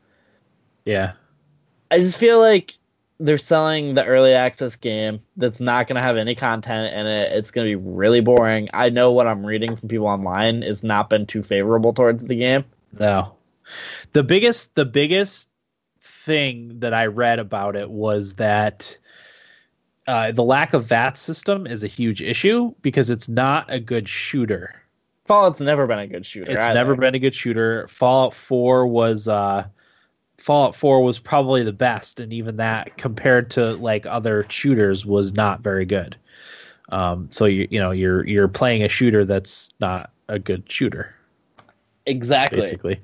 [0.86, 1.12] Yeah.
[1.92, 2.74] I just feel like
[3.20, 7.34] they're selling the early access game that's not going to have any content in it.
[7.34, 8.70] It's going to be really boring.
[8.74, 12.36] I know what I'm reading from people online has not been too favorable towards the
[12.36, 12.64] game.
[12.98, 13.36] No.
[14.14, 15.50] The biggest the biggest
[16.00, 18.98] thing that I read about it was that
[20.10, 24.10] uh, the lack of VATS system is a huge issue because it's not a good
[24.10, 24.74] shooter.
[25.26, 26.50] Fallout's never been a good shooter.
[26.50, 26.74] It's either.
[26.74, 27.88] never been a good shooter.
[27.88, 29.66] Fallout 4 was uh
[30.40, 35.32] Fallout 4 was probably the best, and even that compared to like other shooters was
[35.34, 36.16] not very good.
[36.92, 41.14] Um, so you you know you're you're playing a shooter that's not a good shooter,
[42.08, 42.62] Exactly.
[42.62, 43.00] basically.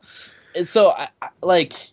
[0.64, 1.91] so I, I- like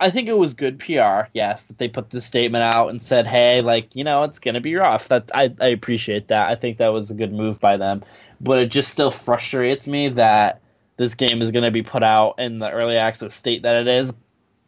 [0.00, 3.26] I think it was good PR, yes, that they put this statement out and said,
[3.26, 6.48] "Hey, like you know, it's gonna be rough." That I I appreciate that.
[6.48, 8.02] I think that was a good move by them,
[8.40, 10.60] but it just still frustrates me that
[10.96, 14.12] this game is gonna be put out in the early access state that it is,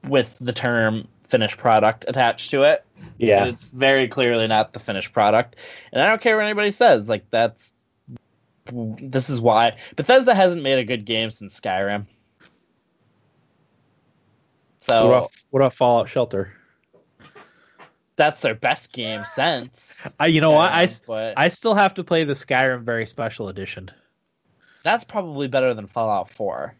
[0.06, 2.84] with the term finished product attached to it.
[3.18, 5.56] Yeah, it's very clearly not the finished product,
[5.92, 7.08] and I don't care what anybody says.
[7.08, 7.72] Like that's
[8.70, 12.06] this is why Bethesda hasn't made a good game since Skyrim.
[14.82, 16.52] So What about, what about Fallout Shelter?
[18.16, 20.06] that's their best game since.
[20.20, 23.48] I you know what I but I still have to play the Skyrim Very Special
[23.48, 23.90] Edition.
[24.84, 26.74] that's probably better than Fallout Four.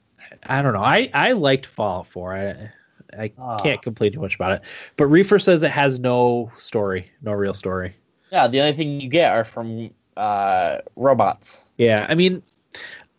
[0.44, 0.82] I don't know.
[0.82, 2.34] I I liked Fallout 4.
[2.36, 2.72] I
[3.18, 3.56] I Ah.
[3.62, 4.62] can't complain too much about it.
[4.96, 7.94] But Reefer says it has no story, no real story.
[8.30, 11.64] Yeah, the only thing you get are from uh, robots.
[11.78, 12.42] Yeah, I mean,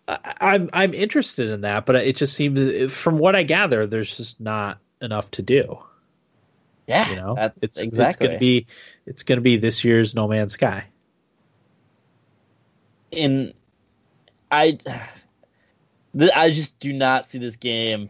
[0.08, 4.40] I'm I'm interested in that, but it just seems, from what I gather, there's just
[4.42, 5.80] not enough to do.
[6.88, 8.06] Yeah, You know, it's exactly.
[8.08, 8.68] it's gonna be
[9.06, 10.86] it's gonna be this year's No Man's Sky.
[13.12, 13.54] in
[14.52, 14.72] I
[16.18, 18.10] th- I just do not see this game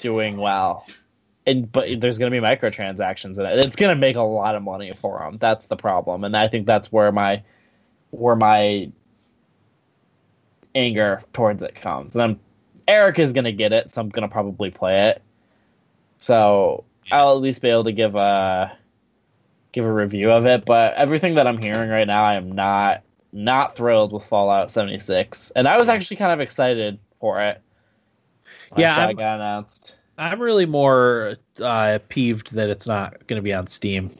[0.00, 0.86] doing well.
[1.46, 3.58] And but there's going to be microtransactions in it.
[3.58, 5.36] It's going to make a lot of money for them.
[5.38, 7.42] That's the problem, and I think that's where my
[8.10, 8.90] where my
[10.74, 12.14] anger towards it comes.
[12.14, 12.40] And I'm
[12.86, 15.22] Eric is going to get it, so I'm going to probably play it.
[16.18, 18.76] So I'll at least be able to give a
[19.72, 20.64] give a review of it.
[20.64, 25.50] But everything that I'm hearing right now, I am not not thrilled with Fallout 76,
[25.56, 27.60] and I was actually kind of excited for it.
[28.76, 29.94] Yeah, I'm- got announced.
[30.16, 34.16] I'm really more uh, peeved that it's not going to be on Steam.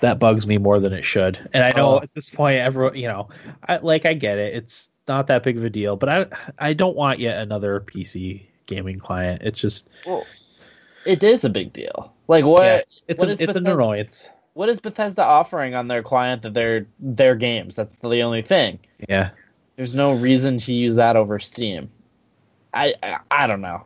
[0.00, 1.38] That bugs me more than it should.
[1.52, 2.02] And I know Oh.
[2.02, 3.28] at this point, everyone, you know,
[3.68, 4.56] I, like I get it.
[4.56, 6.26] It's not that big of a deal, but I
[6.58, 9.42] I don't want yet another PC gaming client.
[9.44, 10.24] It's just Well,
[11.06, 12.12] it is a big deal.
[12.28, 12.62] Like what?
[12.64, 12.80] Yeah.
[13.08, 14.30] it's what a, it's an Bethesda- annoyance.
[14.54, 17.76] What is Bethesda offering on their client that they're their games?
[17.76, 18.80] That's the only thing.
[19.08, 19.30] Yeah,
[19.76, 21.88] There's no reason to use that over Steam.
[22.74, 23.84] I I, I don't know.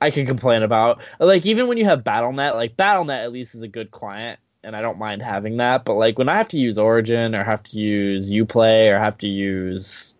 [0.00, 3.62] I can complain about like even when you have BattleNet, like BattleNet at least is
[3.62, 5.84] a good client, and I don't mind having that.
[5.84, 9.16] But like when I have to use Origin or have to use UPlay or have
[9.18, 10.14] to use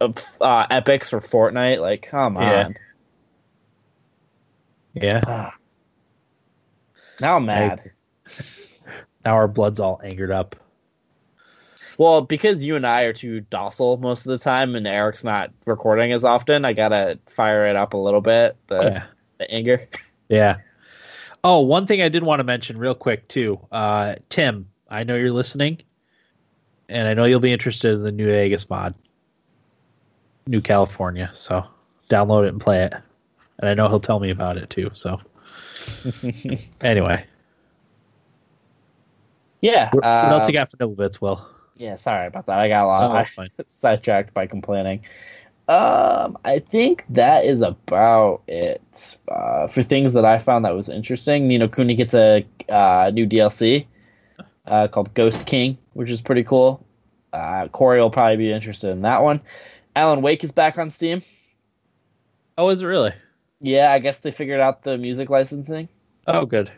[0.00, 2.76] uh, uh, Epics for Fortnite, like come on.
[4.94, 5.22] yeah.
[5.26, 5.54] Ah.
[7.20, 7.92] Now I'm mad.
[9.24, 10.54] Now our blood's all angered up.
[11.98, 15.50] Well, because you and I are too docile most of the time, and Eric's not
[15.64, 18.56] recording as often, I gotta fire it up a little bit.
[18.68, 19.04] The, yeah.
[19.38, 19.88] the anger.
[20.28, 20.58] Yeah.
[21.42, 23.58] Oh, one thing I did want to mention real quick too.
[23.72, 25.82] Uh, Tim, I know you're listening,
[26.88, 28.94] and I know you'll be interested in the New Vegas mod,
[30.46, 31.30] New California.
[31.34, 31.64] So
[32.08, 32.94] download it and play it.
[33.58, 34.90] And I know he'll tell me about it too.
[34.92, 35.18] So
[36.80, 37.24] anyway,
[39.60, 39.90] Yeah.
[39.92, 41.46] what, what else you got for Nibble Bits, Will?
[41.76, 42.58] Yeah, sorry about that.
[42.58, 43.28] I got a lot.
[43.38, 45.02] Oh, sidetracked by complaining.
[45.68, 50.88] Um, I think that is about it uh, for things that I found that was
[50.88, 51.48] interesting.
[51.48, 53.86] Ni no Kuni gets a uh, new DLC
[54.66, 56.86] uh, called Ghost King, which is pretty cool.
[57.32, 59.40] Uh, Corey will probably be interested in that one.
[59.96, 61.22] Alan Wake is back on Steam.
[62.58, 63.12] Oh, is it really?
[63.60, 65.88] Yeah, I guess they figured out the music licensing.
[66.26, 66.70] Oh, good.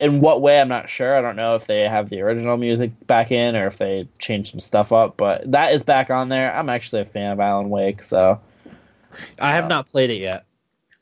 [0.00, 1.16] In what way, I'm not sure.
[1.16, 4.50] I don't know if they have the original music back in or if they changed
[4.52, 6.54] some stuff up, but that is back on there.
[6.54, 8.40] I'm actually a fan of Alan Wake, so
[9.38, 10.44] I have Uh, not played it yet.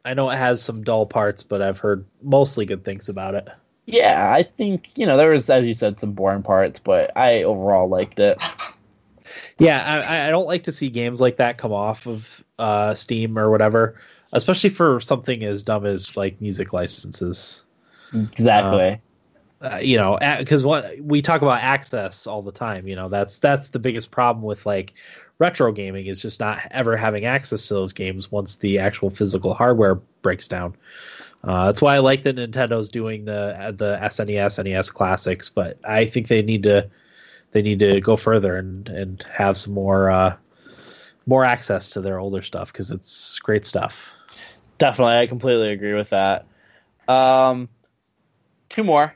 [0.05, 3.49] I know it has some dull parts, but I've heard mostly good things about it.
[3.87, 7.43] yeah, I think you know there was, as you said, some boring parts, but I
[7.43, 8.41] overall liked it.
[9.59, 13.39] Yeah, I, I don't like to see games like that come off of uh, Steam
[13.39, 13.97] or whatever,
[14.33, 17.63] especially for something as dumb as like music licenses.
[18.13, 19.01] Exactly.
[19.61, 22.89] Uh, you know, because what we talk about access all the time.
[22.89, 24.95] You know, that's that's the biggest problem with like
[25.39, 29.55] retro gaming is just not ever having access to those games once the actual physical
[29.55, 30.75] hardware breaks down.
[31.45, 36.07] Uh, that's why I like that Nintendo's doing the the SNES, NES classics, but I
[36.07, 36.89] think they need to
[37.53, 40.37] they need to go further and and have some more uh,
[41.27, 44.11] more access to their older stuff because it's great stuff.
[44.79, 46.47] Definitely, I completely agree with that.
[47.09, 47.69] Um,
[48.69, 49.15] two more.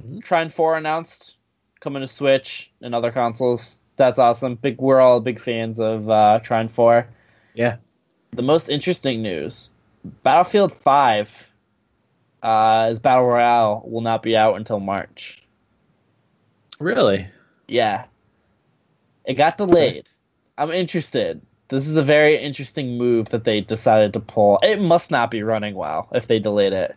[0.00, 0.22] Mhm.
[0.22, 1.34] Trine Four announced
[1.80, 3.80] coming to Switch and other consoles.
[3.96, 4.54] That's awesome.
[4.54, 7.08] Big, we're all big fans of uh, Trine Four.
[7.54, 7.76] Yeah.
[8.32, 9.70] The most interesting news
[10.22, 11.30] Battlefield Five,
[12.42, 15.42] uh, his battle royale will not be out until March.
[16.78, 17.28] Really?
[17.70, 18.04] Yeah,
[19.24, 20.08] it got delayed.
[20.58, 21.40] I'm interested.
[21.68, 24.58] This is a very interesting move that they decided to pull.
[24.62, 26.96] It must not be running well if they delayed it.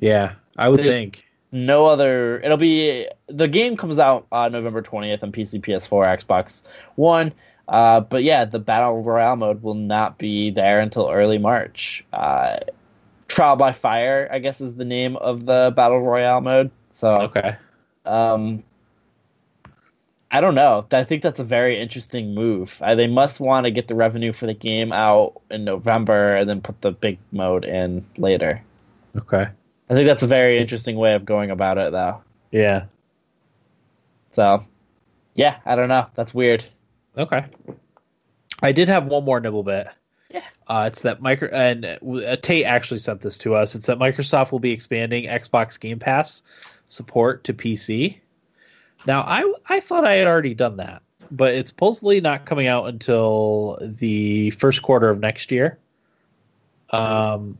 [0.00, 1.24] Yeah, I would There's- think.
[1.52, 6.64] no other it'll be the game comes out on november 20th on pc ps4 xbox
[6.96, 7.32] one
[7.68, 12.56] uh, but yeah the battle royale mode will not be there until early march uh,
[13.28, 17.54] trial by fire i guess is the name of the battle royale mode so Okay.
[18.04, 18.64] um,
[20.34, 23.70] i don't know i think that's a very interesting move uh, they must want to
[23.70, 27.64] get the revenue for the game out in november and then put the big mode
[27.64, 28.62] in later
[29.16, 29.46] Okay.
[29.88, 32.84] i think that's a very interesting way of going about it though Yeah.
[34.32, 34.64] So,
[35.36, 36.06] yeah, I don't know.
[36.16, 36.64] That's weird.
[37.16, 37.44] Okay.
[38.60, 39.86] I did have one more nibble bit.
[40.28, 40.42] Yeah.
[40.66, 43.76] Uh, it's that micro and uh, Tate actually sent this to us.
[43.76, 46.42] It's that Microsoft will be expanding Xbox Game Pass
[46.88, 48.18] support to PC.
[49.06, 52.88] Now, I I thought I had already done that, but it's supposedly not coming out
[52.88, 55.78] until the first quarter of next year.
[56.90, 57.58] Um,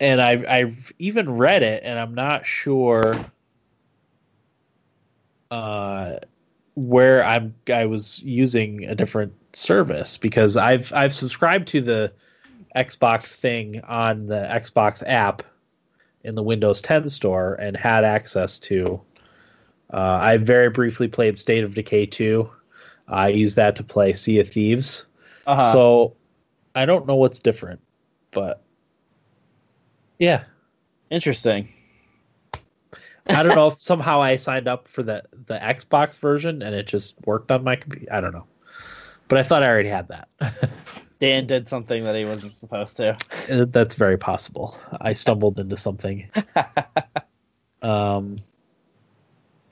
[0.00, 3.14] and I've I've even read it, and I'm not sure.
[5.50, 6.16] Uh,
[6.74, 12.12] where I'm I was using a different service because I've I've subscribed to the
[12.74, 15.42] Xbox thing on the Xbox app
[16.24, 19.00] in the Windows 10 store and had access to.
[19.92, 22.48] Uh, I very briefly played State of Decay 2.
[23.08, 25.06] I used that to play Sea of Thieves.
[25.46, 25.72] Uh-huh.
[25.72, 26.16] So
[26.74, 27.80] I don't know what's different,
[28.30, 28.62] but
[30.18, 30.44] yeah,
[31.10, 31.68] interesting.
[33.26, 36.86] I don't know if somehow I signed up for the the Xbox version and it
[36.86, 38.12] just worked on my computer.
[38.12, 38.46] I don't know,
[39.28, 40.28] but I thought I already had that.
[41.20, 43.16] Dan did something that he wasn't supposed to.
[43.48, 44.76] That's very possible.
[45.00, 46.28] I stumbled into something.
[47.82, 48.38] Um,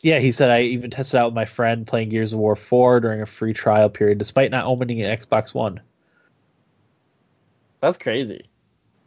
[0.03, 3.01] yeah, he said I even tested out with my friend playing Gears of War 4
[3.01, 5.81] during a free trial period, despite not owning an Xbox One.
[7.81, 8.47] That's crazy.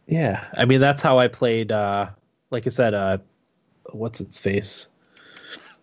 [0.06, 1.72] Yeah, I mean that's how I played.
[1.72, 2.08] Uh,
[2.50, 3.18] like I said, uh,
[3.92, 4.88] what's its face?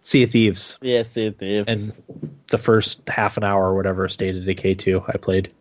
[0.04, 0.78] Sea of Thieves.
[0.82, 1.68] Yeah, Sea of Thieves.
[1.68, 5.52] and the first half an hour or whatever State of Decay 2 I played.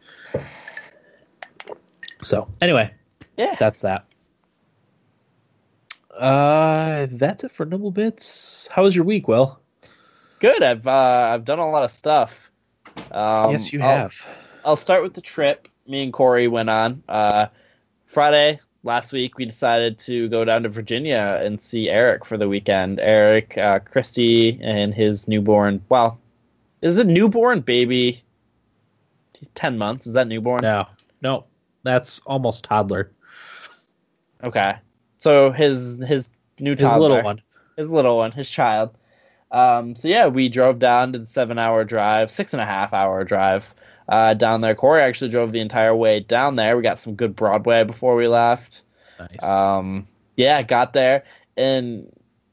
[2.22, 2.92] So anyway,
[3.36, 4.07] yeah, that's that.
[6.20, 8.68] Uh, that's it for Nibble Bits.
[8.68, 9.58] How was your week, Will?
[10.38, 10.62] good.
[10.62, 12.50] I've uh, I've done a lot of stuff.
[13.10, 14.26] Um, yes, you I'll- have.
[14.64, 17.02] I'll start with the trip me and Corey went on.
[17.08, 17.46] Uh,
[18.04, 22.48] Friday last week, we decided to go down to Virginia and see Eric for the
[22.48, 23.00] weekend.
[23.00, 25.82] Eric, uh, Christy, and his newborn.
[25.88, 26.18] Well,
[26.82, 28.22] is it newborn baby?
[29.38, 30.06] He's ten months.
[30.06, 30.62] Is that newborn?
[30.62, 30.86] No,
[31.22, 31.44] no,
[31.82, 33.10] that's almost toddler.
[34.42, 34.74] Okay.
[35.20, 37.42] So his his new His toddler, little one.
[37.76, 38.90] his little one, his child.
[39.52, 42.92] Um, so yeah, we drove down to the seven hour drive, six and a half
[42.92, 43.72] hour drive
[44.08, 44.74] uh, down there.
[44.74, 46.76] Corey actually drove the entire way down there.
[46.76, 48.82] We got some good Broadway before we left.
[49.18, 49.44] Nice.
[49.44, 50.06] Um,
[50.36, 51.24] yeah, got there.
[51.56, 52.10] And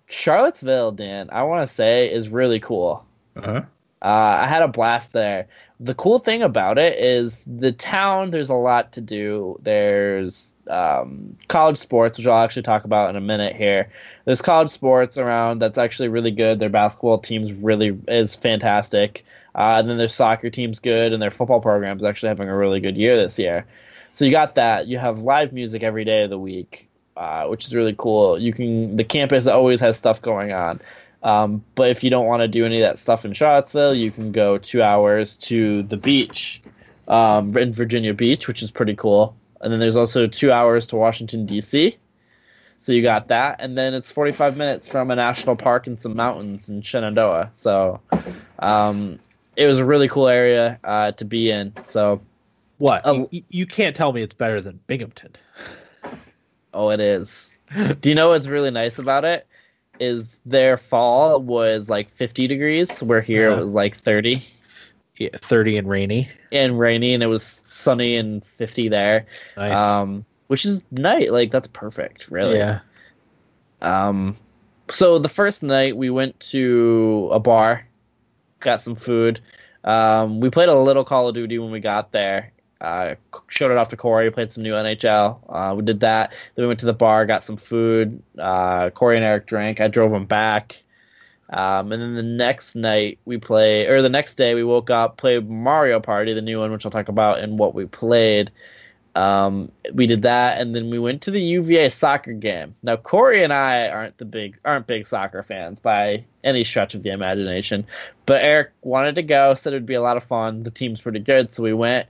[0.07, 3.05] Charlottesville, Dan, I want to say is really cool.
[3.35, 3.61] uh-huh.
[3.99, 5.47] Uh, I had a blast there.
[5.79, 8.29] The cool thing about it is the town.
[8.29, 9.57] There's a lot to do.
[9.63, 13.89] There's um, college sports, which I'll actually talk about in a minute here.
[14.25, 16.59] There's college sports around that's actually really good.
[16.59, 19.25] Their basketball team's really is fantastic.
[19.55, 22.79] Uh, and then their soccer team's good, and their football program's actually having a really
[22.79, 23.65] good year this year.
[24.11, 24.87] So you got that.
[24.87, 28.39] You have live music every day of the week, uh, which is really cool.
[28.39, 30.79] You can the campus always has stuff going on.
[31.23, 34.11] Um, but if you don't want to do any of that stuff in Charlottesville, you
[34.11, 36.61] can go two hours to the beach
[37.07, 39.35] um, in Virginia Beach, which is pretty cool.
[39.61, 41.97] And then there's also two hours to Washington, D.C.
[42.79, 43.57] So you got that.
[43.59, 47.51] And then it's 45 minutes from a national park and some mountains in Shenandoah.
[47.55, 47.99] So
[48.59, 49.19] um,
[49.55, 51.73] it was a really cool area uh, to be in.
[51.85, 52.21] So,
[52.77, 53.03] What?
[53.31, 55.35] You, you can't tell me it's better than Binghamton.
[56.73, 57.53] oh, it is.
[57.99, 59.47] do you know what's really nice about it?
[59.99, 63.59] Is their fall was like 50 degrees, where here Uh-huh.
[63.59, 64.45] it was like 30.
[65.17, 66.29] Yeah, 30 and rainy.
[66.51, 69.25] and rainy, and it was sunny and 50 there.
[69.55, 69.79] Nice.
[69.79, 71.31] Um, which is night.
[71.31, 72.57] Like that's perfect, really.
[72.57, 72.79] Yeah.
[73.81, 74.37] Um,
[74.89, 77.85] so the first night we went to a bar,
[78.59, 79.41] got some food.
[79.83, 82.51] Um, we played a little Call of Duty when we got there.
[82.79, 83.15] Uh,
[83.47, 84.29] showed it off to Corey.
[84.29, 85.39] Played some new NHL.
[85.49, 86.31] Uh, we did that.
[86.55, 88.21] Then we went to the bar, got some food.
[88.37, 89.81] Uh, Corey and Eric drank.
[89.81, 90.83] I drove them back.
[91.49, 95.17] Um, and then the next night we play, or the next day we woke up,
[95.17, 98.51] played Mario Party, the new one, which I'll talk about and what we played.
[99.15, 102.75] Um, we did that, and then we went to the UVA soccer game.
[102.83, 107.01] Now Corey and I aren't the big aren't big soccer fans by any stretch of
[107.01, 107.87] the imagination,
[108.27, 110.61] but Eric wanted to go, said it'd be a lot of fun.
[110.61, 112.07] The team's pretty good, so we went.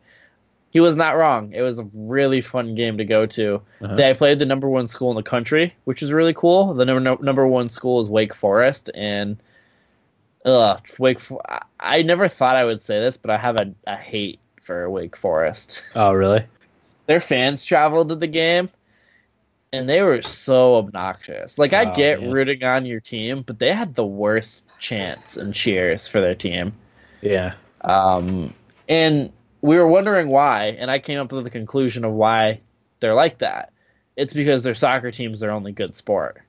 [0.70, 1.54] He was not wrong.
[1.54, 3.62] It was a really fun game to go to.
[3.82, 3.96] Uh-huh.
[3.96, 6.74] They played the number one school in the country, which is really cool.
[6.74, 9.38] The number number one school is Wake Forest, and
[10.46, 11.20] ugh, Wake.
[11.48, 14.90] I- I never thought I would say this, but I have a, a hate for
[14.90, 15.82] Wake Forest.
[15.96, 16.44] Oh, really?
[17.06, 18.70] Their fans traveled to the game,
[19.72, 21.58] and they were so obnoxious.
[21.58, 22.32] Like I Oh, get man.
[22.32, 26.74] rooting on your team, but they had the worst chants and cheers for their team.
[27.22, 27.54] Yeah.
[27.82, 28.54] Um,
[28.90, 29.32] and
[29.62, 32.62] we were wondering why, and I came up with the conclusion of why
[33.00, 33.74] they're like that.
[34.16, 36.42] It's because their soccer team's their only good sport.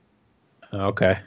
[0.73, 1.19] Okay.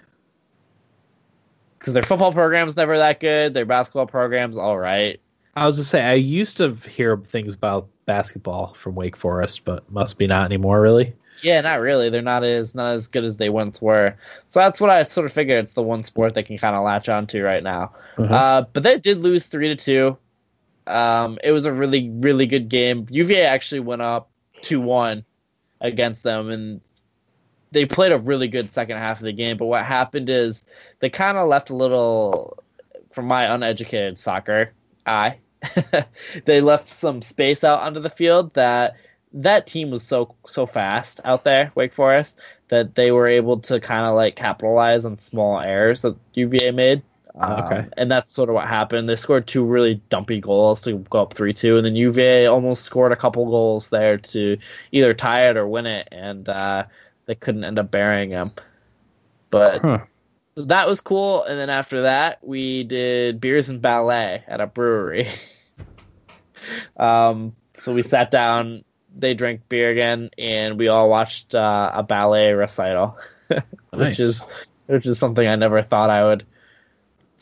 [1.78, 3.54] Because their football program's never that good.
[3.54, 5.20] Their basketball program's all right.
[5.54, 9.90] I was to say I used to hear things about basketball from Wake Forest, but
[9.90, 10.80] must be not anymore.
[10.80, 11.14] Really?
[11.42, 12.08] Yeah, not really.
[12.08, 14.14] They're not as not as good as they once were.
[14.48, 15.64] So that's what I sort of figured.
[15.64, 17.92] It's the one sport they can kind of latch onto right now.
[18.16, 18.34] Uh-huh.
[18.34, 20.16] Uh, but they did lose three to two.
[20.86, 23.06] Um, it was a really really good game.
[23.10, 24.30] UVA actually went up
[24.62, 25.24] two one
[25.80, 26.80] against them, and
[27.72, 29.56] they played a really good second half of the game.
[29.56, 30.64] But what happened is
[31.00, 32.58] they kind of left a little,
[33.10, 34.72] from my uneducated soccer
[35.06, 35.38] eye,
[36.44, 38.96] they left some space out onto the field that
[39.34, 42.36] that team was so so fast out there, Wake Forest,
[42.68, 47.02] that they were able to kind of like capitalize on small errors that UVA made.
[47.34, 47.86] Um, Okay.
[47.96, 49.08] and that's sort of what happened.
[49.08, 52.84] They scored two really dumpy goals to go up three two, and then UVA almost
[52.84, 54.58] scored a couple goals there to
[54.92, 56.84] either tie it or win it, and uh,
[57.26, 58.52] they couldn't end up burying them.
[59.50, 60.00] But Huh.
[60.56, 61.44] so that was cool.
[61.44, 65.28] And then after that, we did beers and ballet at a brewery.
[66.96, 68.84] um, so we sat down,
[69.16, 73.16] they drank beer again, and we all watched uh, a ballet recital,
[73.50, 73.62] Nice.
[73.92, 74.46] which is
[74.86, 76.46] which is something I never thought I would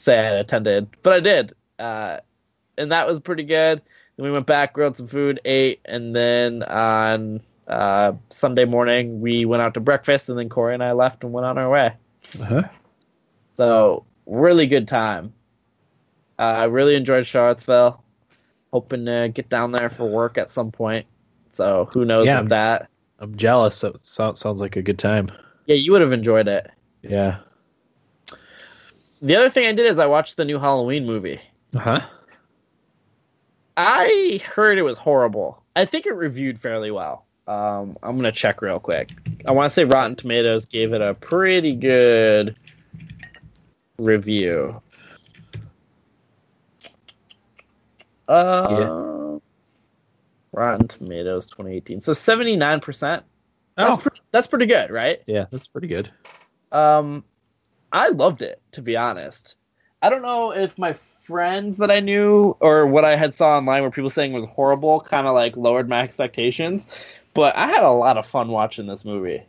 [0.01, 1.53] say I attended, but I did.
[1.79, 2.19] Uh,
[2.79, 3.83] and that was pretty good.
[4.17, 9.45] Then we went back, grilled some food, ate, and then on uh, Sunday morning we
[9.45, 11.95] went out to breakfast, and then Corey and I left and went on our way.
[12.41, 12.63] Uh-huh.
[13.57, 15.33] So really good time.
[16.39, 18.03] Uh, I really enjoyed Charlottesville.
[18.73, 21.05] Hoping to get down there for work at some point.
[21.53, 22.41] So who knows Yeah.
[22.41, 22.89] with that?
[23.19, 23.81] I'm jealous.
[23.81, 25.31] That sounds sounds like a good time.
[25.67, 26.71] Yeah, you would have enjoyed it.
[27.03, 27.39] Yeah.
[29.23, 31.41] The other thing I did is I watched the new Halloween movie.
[31.75, 32.01] Uh huh.
[33.77, 35.63] I heard it was horrible.
[35.77, 37.27] I think it reviewed fairly well.
[37.47, 39.11] Um, I'm gonna check real quick.
[39.47, 42.57] I want to say Rotten Tomatoes gave it a pretty good
[43.99, 44.81] review.
[48.29, 49.39] Uh,
[50.53, 52.01] Rotten Tomatoes 2018.
[52.01, 52.81] So 79.
[52.81, 53.25] percent
[53.77, 55.23] That's Oh, pre- that's pretty good, right?
[55.27, 56.11] yeah, that's pretty good.
[56.71, 57.25] Um,
[57.93, 59.57] I loved it to be honest.
[60.03, 63.83] I don't know if my friends that I knew or what I had saw online
[63.83, 66.89] where people saying was horrible kind of like lowered my expectations,
[67.35, 69.43] but I had a lot of fun watching this movie.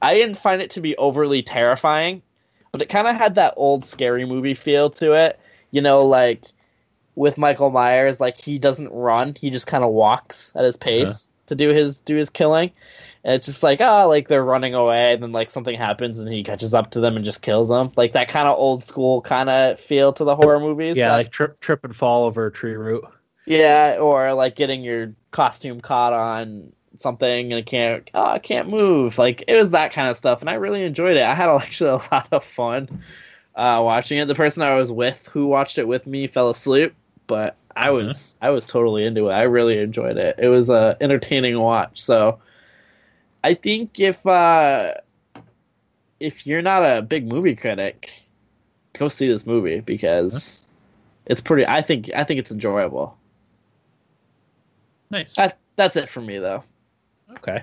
[0.00, 2.22] I didn't find it to be overly terrifying,
[2.72, 5.38] but it kind of had that old scary movie feel to it.
[5.70, 6.42] You know, like
[7.14, 10.84] with Michael Myers, like he doesn't run; he just kind of walks at his uh-huh.
[10.84, 12.70] pace to do his do his killing.
[13.24, 16.32] And it's just like, oh, like they're running away, and then like something happens, and
[16.32, 17.92] he catches up to them and just kills them.
[17.96, 20.96] Like that kind of old school kind of feel to the horror movies.
[20.96, 23.04] Yeah, like, like trip trip and fall over a tree root.
[23.44, 28.68] yeah, or like getting your costume caught on something and it can't, oh, I can't
[28.68, 29.18] move.
[29.18, 31.22] Like it was that kind of stuff, and I really enjoyed it.
[31.22, 33.02] I had actually a lot of fun
[33.54, 34.26] uh, watching it.
[34.26, 36.94] The person I was with who watched it with me fell asleep,
[37.26, 39.32] but I was I was totally into it.
[39.32, 40.36] I really enjoyed it.
[40.38, 42.00] It was a entertaining watch.
[42.00, 42.40] So
[43.44, 44.94] I think if uh,
[46.20, 48.10] if you're not a big movie critic,
[48.98, 50.68] go see this movie because
[51.26, 51.66] it's pretty.
[51.66, 53.16] I think I think it's enjoyable.
[55.10, 55.36] Nice.
[55.36, 56.64] That, that's it for me though.
[57.36, 57.62] Okay.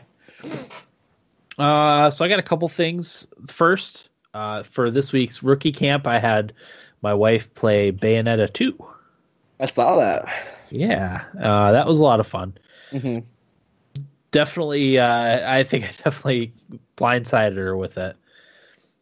[1.58, 3.28] Uh, so I got a couple things.
[3.48, 6.54] First, uh, for this week's rookie camp, I had
[7.02, 8.76] my wife play Bayonetta 2.
[9.60, 10.26] I saw that.
[10.70, 12.58] Yeah, uh, that was a lot of fun.
[12.92, 13.20] hmm
[14.32, 16.52] Definitely, uh, I think I definitely
[16.98, 18.18] blindsided her with it.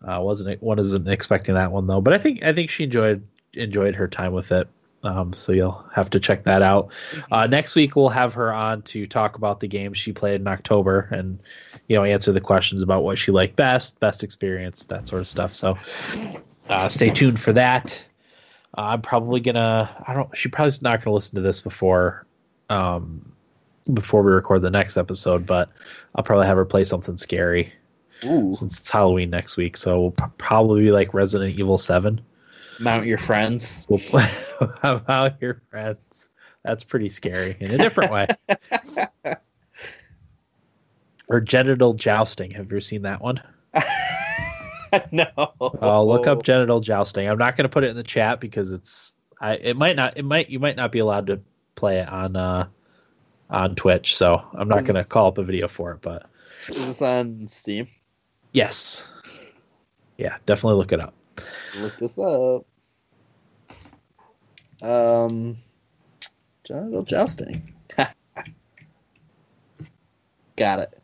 [0.08, 3.26] Uh, wasn't one isn't expecting that one though, but I think I think she enjoyed
[3.54, 4.68] enjoyed her time with it.
[5.04, 6.90] Um, so you'll have to check that out.
[7.32, 10.48] Uh, next week we'll have her on to talk about the games she played in
[10.48, 11.40] October and
[11.88, 15.28] you know answer the questions about what she liked best, best experience, that sort of
[15.28, 15.54] stuff.
[15.54, 15.78] So
[16.70, 18.06] uh, stay tuned for that.
[18.76, 20.04] Uh, I'm probably gonna.
[20.08, 20.36] I don't.
[20.36, 22.26] She probably's not gonna listen to this before
[22.70, 23.34] um,
[23.92, 25.46] before we record the next episode.
[25.46, 25.70] But
[26.16, 27.74] I'll probably have her play something scary
[28.24, 28.54] Ooh.
[28.54, 29.78] since it's Halloween next week.
[29.78, 32.22] So we'll p- probably be like Resident Evil Seven.
[32.80, 33.86] Mount your friends.
[33.90, 34.30] We'll play
[34.82, 36.30] about your friends.
[36.64, 38.28] That's pretty scary in a different way.
[41.28, 42.52] or genital jousting.
[42.52, 43.42] Have you seen that one?
[45.12, 45.28] no.
[45.60, 47.28] Oh, look up genital jousting.
[47.28, 50.18] I'm not going to put it in the chat because it's I it might not
[50.18, 51.42] it might you might not be allowed to
[51.76, 52.68] play it on uh
[53.50, 56.26] on Twitch, so I'm not going to call up a video for it, but
[56.70, 57.88] Is this on Steam?
[58.52, 59.08] yes.
[60.18, 61.14] Yeah, definitely look it up.
[61.76, 62.66] Look this up.
[64.82, 65.58] Um,
[66.64, 67.74] genital jousting.
[70.56, 71.02] Got it.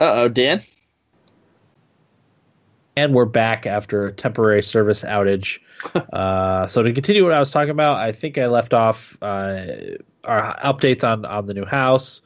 [0.00, 0.62] Uh oh, Dan.
[2.96, 5.58] And we're back after a temporary service outage.
[6.12, 9.64] uh, so to continue what I was talking about, I think I left off uh,
[10.24, 12.20] our updates on on the new house.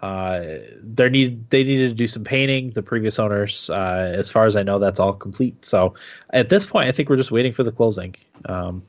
[0.00, 0.42] Uh,
[0.82, 2.70] they need they needed to do some painting.
[2.70, 5.64] The previous owners, uh, as far as I know, that's all complete.
[5.64, 5.94] So
[6.30, 8.14] at this point, I think we're just waiting for the closing.
[8.46, 8.82] Um,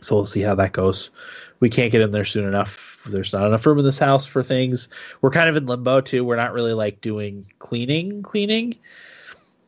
[0.00, 1.10] so we'll see how that goes.
[1.60, 2.98] We can't get in there soon enough.
[3.06, 4.88] There's not enough room in this house for things.
[5.20, 6.24] We're kind of in limbo too.
[6.24, 8.76] We're not really like doing cleaning, cleaning.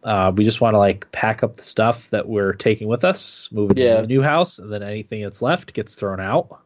[0.04, 3.48] Uh, we just want to like pack up the stuff that we're taking with us,
[3.52, 3.96] move it Yeah.
[3.96, 6.60] to the new house, and then anything that's left gets thrown out,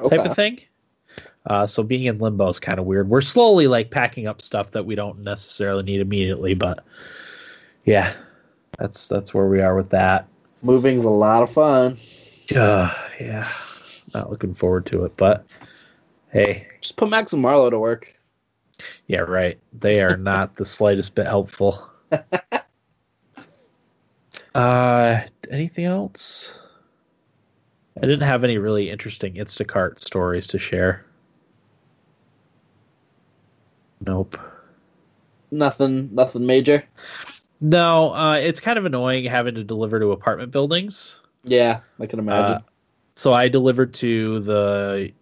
[0.00, 0.16] Okay.
[0.16, 0.60] type of thing.
[1.46, 3.08] Uh, so being in limbo is kind of weird.
[3.08, 6.84] We're slowly like packing up stuff that we don't necessarily need immediately, but
[7.84, 8.12] yeah,
[8.78, 10.28] that's that's where we are with that.
[10.62, 11.98] Moving's a lot of fun.
[12.54, 13.48] Uh, yeah,
[14.14, 15.46] not looking forward to it, but
[16.32, 18.14] hey, Just put Max and Marlowe to work.
[19.08, 19.58] yeah, right.
[19.80, 21.88] They are not the slightest bit helpful.
[24.58, 26.58] uh, anything else?
[27.96, 31.04] I didn't have any really interesting Instacart stories to share.
[34.04, 34.38] Nope.
[35.50, 36.10] Nothing.
[36.14, 36.84] Nothing major.
[37.60, 41.20] No, uh, it's kind of annoying having to deliver to apartment buildings.
[41.42, 42.56] Yeah, I can imagine.
[42.56, 42.60] Uh,
[43.16, 45.12] so I delivered to the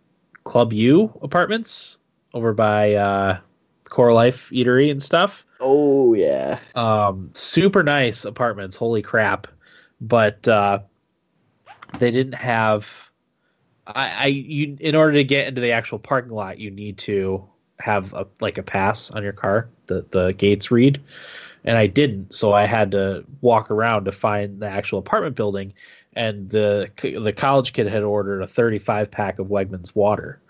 [0.45, 1.97] Club U apartments
[2.34, 3.39] over by uh,
[3.84, 5.45] Core Life Eatery and stuff.
[5.61, 6.59] Oh yeah.
[6.74, 8.76] Um, super nice apartments.
[8.76, 9.46] Holy crap!
[10.00, 10.80] But uh,
[11.98, 12.88] they didn't have.
[13.86, 17.44] I, I you in order to get into the actual parking lot, you need to
[17.78, 19.68] have a like a pass on your car.
[19.86, 21.00] The the gates read,
[21.64, 25.74] and I didn't, so I had to walk around to find the actual apartment building.
[26.14, 30.40] And the the college kid had ordered a 35 pack of Wegmans water,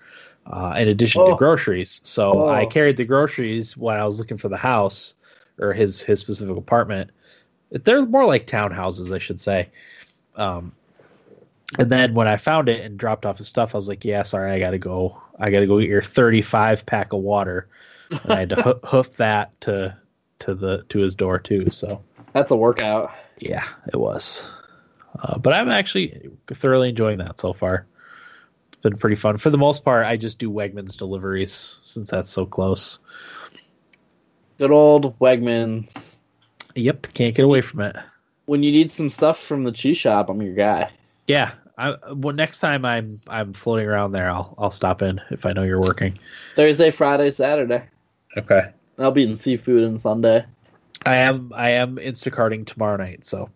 [0.51, 1.30] uh, in addition Oh.
[1.30, 2.01] to groceries.
[2.05, 2.49] So Oh.
[2.49, 5.14] I carried the groceries when I was looking for the house
[5.59, 7.11] or his his specific apartment.
[7.70, 9.68] They're more like townhouses, I should say.
[10.36, 10.72] Um,
[11.78, 14.22] and then when I found it and dropped off his stuff, I was like, "Yeah,
[14.22, 15.20] sorry, I gotta go.
[15.38, 17.68] I gotta go get your 35 pack of water."
[18.11, 19.97] And I had to hoo- hoof that to
[20.40, 21.70] to the to his door too.
[21.70, 23.12] So That's a workout.
[23.38, 24.47] yeah, it was.
[25.20, 27.86] Uh, but I'm actually thoroughly enjoying that so far.
[28.87, 29.37] It's been pretty fun.
[29.37, 33.01] For the most part, I just do Wegmans deliveries since that's so close.
[34.59, 36.18] Good old Wegmans.
[36.76, 37.97] Yep, can't get away from it.
[38.45, 40.93] When you need some stuff from the cheese shop, I'm your guy.
[41.26, 41.55] Yeah.
[41.76, 45.53] I, well, next time I'm I'm floating around there, I'll I'll stop in if I
[45.53, 46.16] know you're working.
[46.55, 47.82] Thursday, Friday, Saturday.
[48.37, 48.70] Okay.
[49.01, 50.45] I'll be in seafood on Sunday.
[51.05, 53.51] I am I am Instacarting tomorrow night, so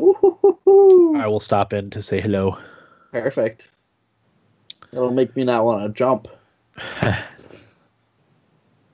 [0.00, 2.56] Ooh, I will stop in to say hello.
[3.12, 3.68] perfect.
[4.92, 6.28] It'll make me not want to jump.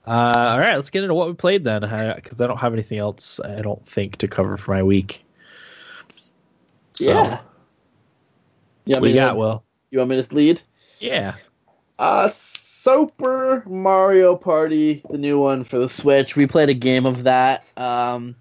[0.07, 1.81] Uh, all right, let's get into what we played then,
[2.15, 3.41] because I don't have anything else.
[3.41, 5.25] I don't think to cover for my week.
[6.95, 7.41] So, Yeah.
[8.87, 9.65] Want, we got Will.
[9.91, 10.63] you want me to lead?
[11.01, 11.35] Yeah.
[11.99, 16.37] Uh, Super Mario Party, the new one for the Switch.
[16.37, 17.65] We played a game of that.
[17.77, 18.37] Um,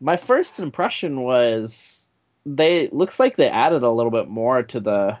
[0.00, 2.08] my first impression was
[2.44, 5.18] they looks like they added a little bit more to the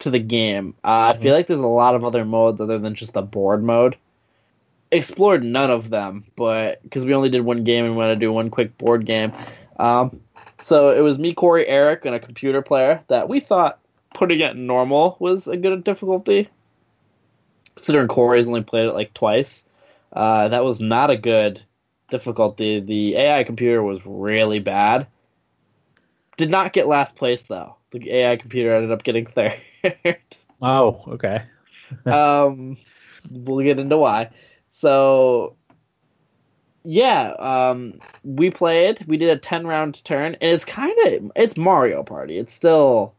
[0.00, 0.74] to the game.
[0.84, 3.62] Uh, I feel like there's a lot of other modes other than just the board
[3.62, 3.96] mode.
[4.90, 8.16] Explored none of them, but because we only did one game and we want to
[8.16, 9.32] do one quick board game.
[9.78, 10.20] Um,
[10.60, 13.80] so it was me, Corey, Eric, and a computer player that we thought
[14.14, 16.48] putting it in normal was a good difficulty.
[17.74, 19.64] Considering Corey's only played it like twice,
[20.12, 21.60] uh, that was not a good
[22.08, 22.78] difficulty.
[22.78, 25.08] The AI computer was really bad.
[26.36, 27.76] Did not get last place though.
[27.90, 29.60] The AI computer ended up getting third.
[30.62, 31.42] Oh, okay.
[32.06, 32.76] um,
[33.30, 34.30] we'll get into why.
[34.70, 35.56] So,
[36.84, 39.04] yeah, um, we played.
[39.06, 42.38] We did a ten round turn, and it's kind of it's Mario Party.
[42.38, 43.14] It's still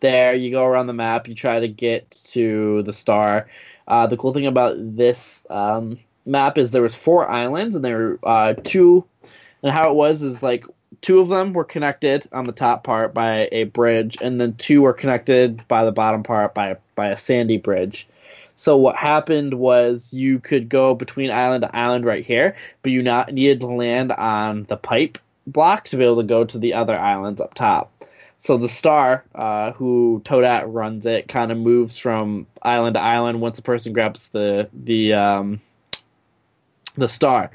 [0.00, 0.34] there.
[0.34, 1.28] You go around the map.
[1.28, 3.48] You try to get to the star.
[3.88, 7.98] Uh, the cool thing about this um, map is there was four islands, and there
[7.98, 9.04] were uh, two.
[9.62, 10.64] And how it was is like
[11.06, 14.82] two of them were connected on the top part by a bridge, and then two
[14.82, 18.08] were connected by the bottom part by by a sandy bridge.
[18.56, 23.02] So what happened was you could go between island to island right here, but you
[23.04, 26.74] not needed to land on the pipe block to be able to go to the
[26.74, 27.92] other islands up top.
[28.38, 33.40] So the star, uh, who Toadette runs it, kind of moves from island to island
[33.40, 35.60] once a person grabs the the um,
[36.96, 37.52] the star.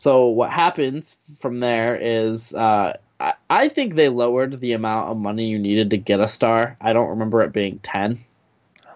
[0.00, 5.18] So what happens from there is uh, I, I think they lowered the amount of
[5.18, 6.78] money you needed to get a star.
[6.80, 8.24] I don't remember it being ten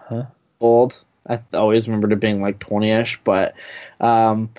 [0.09, 0.25] Huh?
[0.59, 0.99] gold.
[1.29, 3.53] I always remembered it being like twenty ish, but
[3.99, 4.49] um,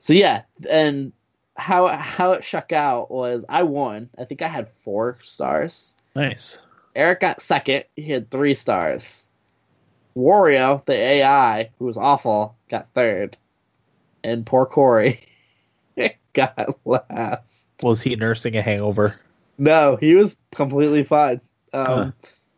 [0.00, 1.12] so yeah, and
[1.54, 4.10] how how it shook out was I won.
[4.18, 5.94] I think I had four stars.
[6.16, 6.60] Nice.
[6.96, 7.84] Eric got second.
[7.94, 9.28] He had three stars.
[10.16, 13.36] Wario, the AI, who was awful, got third.
[14.24, 15.28] And poor Corey
[16.56, 17.66] got last.
[17.82, 19.14] Was he nursing a hangover?
[19.56, 21.40] No, he was completely fine.
[21.72, 22.10] Um, Huh.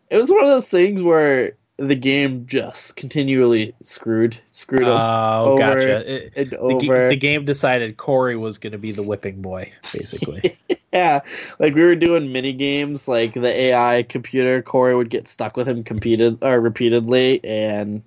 [0.09, 5.59] It was one of those things where the game just continually screwed, screwed him Oh,
[5.59, 6.15] gotcha.
[6.15, 7.09] It- and the, over.
[7.09, 10.59] the game decided Corey was going to be the whipping boy, basically.
[10.93, 11.21] Yeah,
[11.59, 15.69] like we were doing mini games, like the AI computer Corey would get stuck with
[15.69, 18.03] him competed or repeatedly, and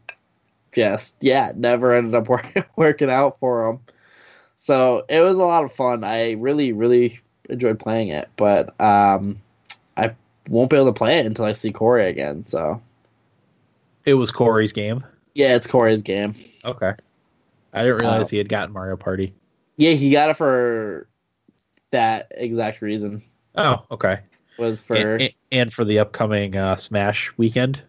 [0.71, 3.79] just yeah, never ended up work, working out for him.
[4.69, 6.03] So it was a lot of fun.
[6.03, 9.41] I really, really enjoyed playing it, but um,
[9.97, 10.11] I
[10.47, 12.45] won't be able to play it until I see Corey again.
[12.45, 12.79] So
[14.05, 15.03] it was Corey's game.
[15.33, 16.35] yeah, it's Corey's game.
[16.63, 16.93] Okay.
[17.73, 18.27] I didn't realize Oh.
[18.27, 19.33] he had gotten Mario Party.
[19.77, 21.07] Yeah, he got it for
[21.89, 23.23] that exact reason.
[23.55, 24.19] Oh, okay.
[24.59, 27.81] Was for And, and- and for the upcoming uh, Smash weekend.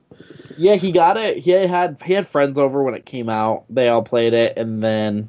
[0.57, 1.37] Yeah, he got it.
[1.37, 3.65] He had he had friends over when it came out.
[3.69, 5.29] They all played it, and then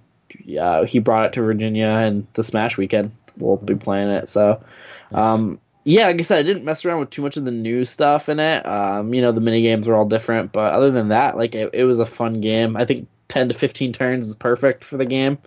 [0.59, 3.11] uh, he brought it to Virginia and the Smash weekend.
[3.37, 4.29] We'll be playing it.
[4.29, 4.63] So,
[5.11, 7.85] um, yeah, like I said, I didn't mess around with too much of the new
[7.85, 8.65] stuff in it.
[8.65, 11.71] Um, you know, the mini games were all different, but other than that, like it,
[11.73, 12.75] it was a fun game.
[12.77, 15.37] I think ten to fifteen turns is perfect for the game.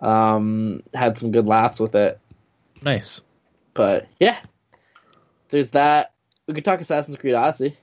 [0.00, 2.20] Um, had some good laughs with it,
[2.82, 3.20] nice.
[3.74, 4.38] but yeah,
[5.48, 6.12] there's that.
[6.46, 7.76] We could talk Assassin's Creed Odyssey.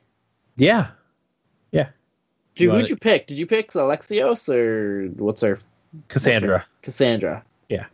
[0.56, 0.88] Yeah.
[2.56, 3.28] Dude, You who'd want you pick?
[3.28, 5.60] Did you pick Alexios or what's her
[6.08, 6.66] Cassandra.
[6.82, 7.44] Cassandra?
[7.70, 7.86] Yeah,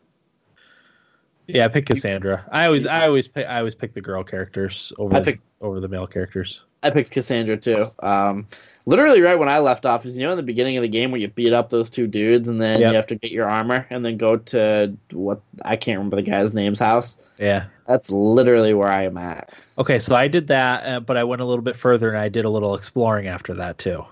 [1.47, 2.45] Yeah, I picked Cassandra.
[2.51, 5.79] I always, I always, pick, I always pick the girl characters over I picked- over
[5.79, 6.61] the male characters.
[6.83, 7.85] I picked Cassandra too.
[7.99, 8.47] Um,
[8.87, 11.11] literally right when I left off is you know in the beginning of the game
[11.11, 12.89] where you beat up those two dudes and then Yep.
[12.89, 16.23] you have to get your armor and then go to what I can't remember the
[16.23, 17.17] guy's name's house.
[17.37, 17.65] Yeah.
[17.87, 19.51] That's literally where I am at.
[19.77, 22.29] Okay, so I did that, uh, but I went a little bit further and I
[22.29, 24.03] did a little exploring after that too.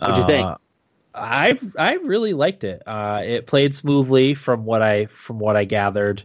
[0.00, 0.48] What'd you think?
[1.18, 2.82] Uh, I I really liked it.
[2.86, 6.22] Uh, it played smoothly from what I from what I gathered.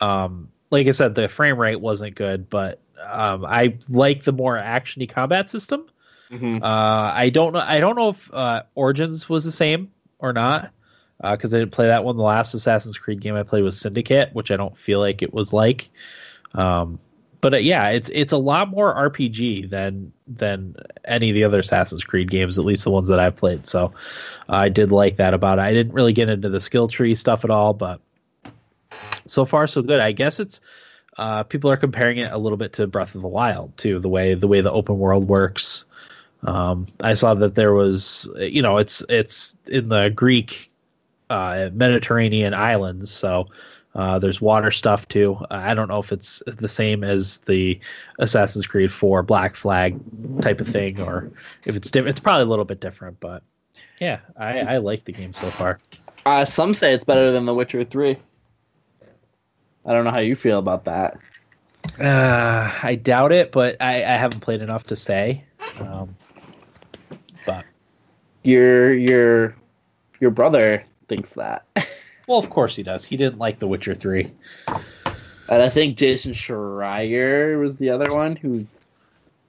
[0.00, 4.56] Um, like I said, the frame rate wasn't good, but um, I like the more
[4.56, 5.86] actiony combat system.
[6.30, 6.62] Mhm.
[6.62, 7.60] Uh, I don't know.
[7.64, 10.70] I don't know if uh, Origins was the same or not
[11.22, 12.16] because I didn't play that one.
[12.16, 15.32] The last Assassin's Creed game I played was Syndicate, which I don't feel like it
[15.32, 15.90] was like.
[16.54, 16.98] Um,
[17.42, 21.58] but uh, yeah, it's it's a lot more RPG than than any of the other
[21.58, 23.66] Assassin's Creed games, at least the ones that I've played.
[23.66, 23.92] So
[24.48, 25.62] I did like that about it.
[25.62, 28.00] I didn't really get into the skill tree stuff at all, but
[29.26, 30.00] so far so good.
[30.00, 30.60] I guess it's
[31.18, 34.08] uh, people are comparing it a little bit to Breath of the Wild too, the
[34.08, 35.84] way the way the open world works.
[36.44, 40.70] Um, I saw that there was, you know, it's it's in the Greek
[41.28, 43.48] uh, Mediterranean islands, so
[43.94, 45.38] uh, there's water stuff too.
[45.50, 47.78] I don't know if it's the same as the
[48.18, 50.00] Assassin's Creed 4 Black Flag
[50.40, 51.30] type of thing, or
[51.64, 52.10] if it's different.
[52.10, 53.42] It's probably a little bit different, but
[54.00, 55.78] yeah, I, I like the game so far.
[56.24, 58.16] Uh, some say it's better than The Witcher Three.
[59.84, 61.18] I don't know how you feel about that.
[62.00, 65.44] Uh, I doubt it, but I, I haven't played enough to say.
[65.80, 66.16] Um,
[67.44, 67.64] but
[68.44, 69.56] Your your
[70.20, 71.66] your brother thinks that,
[72.26, 73.04] well, of course he does.
[73.04, 74.30] He didn't like The Witcher 3.
[74.68, 74.82] and
[75.48, 78.66] I think Jason Schreier was the other one who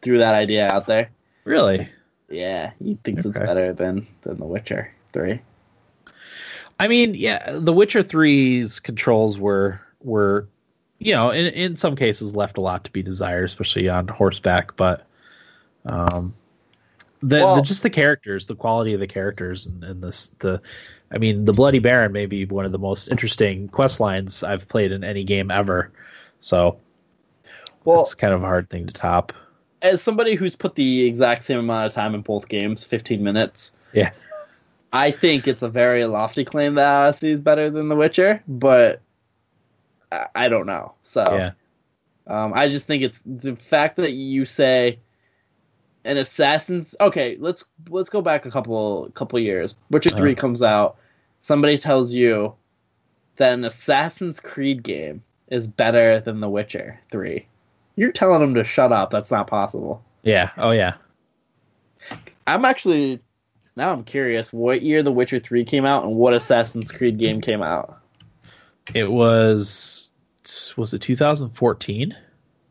[0.01, 1.09] threw that idea out there.
[1.45, 1.89] Really?
[2.29, 5.39] Yeah, he thinks it's better than than The Witcher Three.
[6.79, 10.47] I mean, yeah, The Witcher 3's controls were were
[10.99, 14.75] you know, in in some cases left a lot to be desired, especially on horseback,
[14.75, 15.05] but
[15.85, 16.33] um
[17.21, 20.61] the, Well- the just the characters, the quality of the characters and, and this the
[21.13, 24.67] I mean, the Bloody Baron may be one of the most interesting quest lines I've
[24.67, 25.91] played in any game ever.
[26.39, 26.79] So
[27.85, 29.31] Well, it's kind of a hard thing to top.
[29.81, 33.73] as somebody who's put the exact same amount of time in both games, 15 minutes.
[33.93, 34.11] Yeah.
[34.91, 39.01] I think it's a very lofty claim that Odyssey is better than The Witcher, but
[40.11, 40.93] I, I don't know.
[41.03, 41.51] So Yeah.
[42.27, 44.99] um, I just think it's the fact that you say
[46.05, 46.95] an Assassin's.
[47.01, 49.75] Okay, let's let's go back a couple couple years.
[49.89, 50.17] Witcher Uh-huh.
[50.19, 50.97] Three comes out.
[51.43, 52.55] Somebody tells you
[53.35, 57.47] that an Assassin's Creed game is better than The Witcher Three.
[57.97, 59.11] You're telling them to shut up.
[59.11, 60.01] That's not possible.
[60.21, 60.51] Yeah.
[60.57, 60.93] Oh yeah.
[62.47, 63.19] I'm actually
[63.75, 67.41] now I'm curious what year The Witcher 3 came out and what Assassin's Creed game
[67.41, 67.99] came out.
[68.93, 70.13] It was
[70.77, 72.15] was it 2014?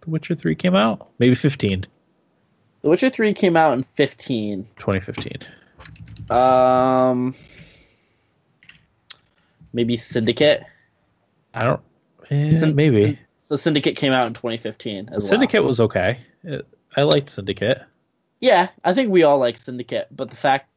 [0.00, 1.10] The Witcher 3 came out?
[1.18, 1.84] Maybe 15.
[2.80, 4.66] The Witcher 3 came out in 15.
[4.78, 5.36] 2015.
[6.30, 7.34] Um
[9.72, 10.62] maybe Syndicate.
[11.54, 11.80] I don't
[12.30, 13.18] eh, Syn- maybe.
[13.40, 15.68] So Syndicate came out in 2015 as Syndicate well.
[15.68, 16.18] was okay.
[16.44, 16.66] It,
[16.96, 17.82] I liked Syndicate.
[18.40, 20.68] Yeah, I think we all like Syndicate, but the fact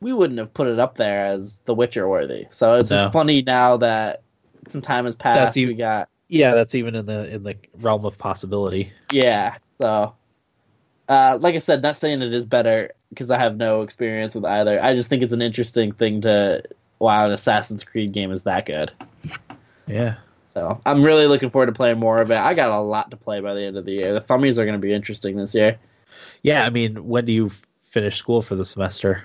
[0.00, 2.46] we wouldn't have put it up there as The Witcher worthy.
[2.50, 3.02] So it's No.
[3.02, 4.22] just funny now that
[4.68, 5.40] some time has passed.
[5.40, 8.92] That's even- we got Yeah, that's even in the in the realm of possibility.
[9.10, 9.56] Yeah.
[9.78, 10.14] So,
[11.08, 14.44] uh, like I said, not saying it is better because I have no experience with
[14.44, 14.82] either.
[14.82, 16.62] I just think it's an interesting thing to.
[16.98, 18.92] Wow, an Assassin's Creed game is that good.
[19.86, 20.16] Yeah.
[20.48, 22.38] So I'm really looking forward to playing more of it.
[22.38, 24.14] I got a lot to play by the end of the year.
[24.14, 25.78] The thummies are going to be interesting this year.
[26.42, 27.50] Yeah, I mean, when do you
[27.82, 29.24] finish school for the semester?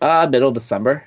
[0.00, 1.06] Uh, middle December.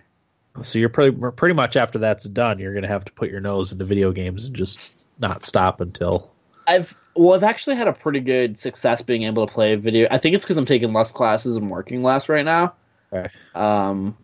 [0.61, 3.71] So you're pretty pretty much after that's done, you're gonna have to put your nose
[3.71, 6.31] into video games and just not stop until.
[6.67, 10.07] I've well, I've actually had a pretty good success being able to play video.
[10.09, 12.73] I think it's because I'm taking less classes and working less right now.
[13.13, 13.29] Okay.
[13.55, 14.17] Um,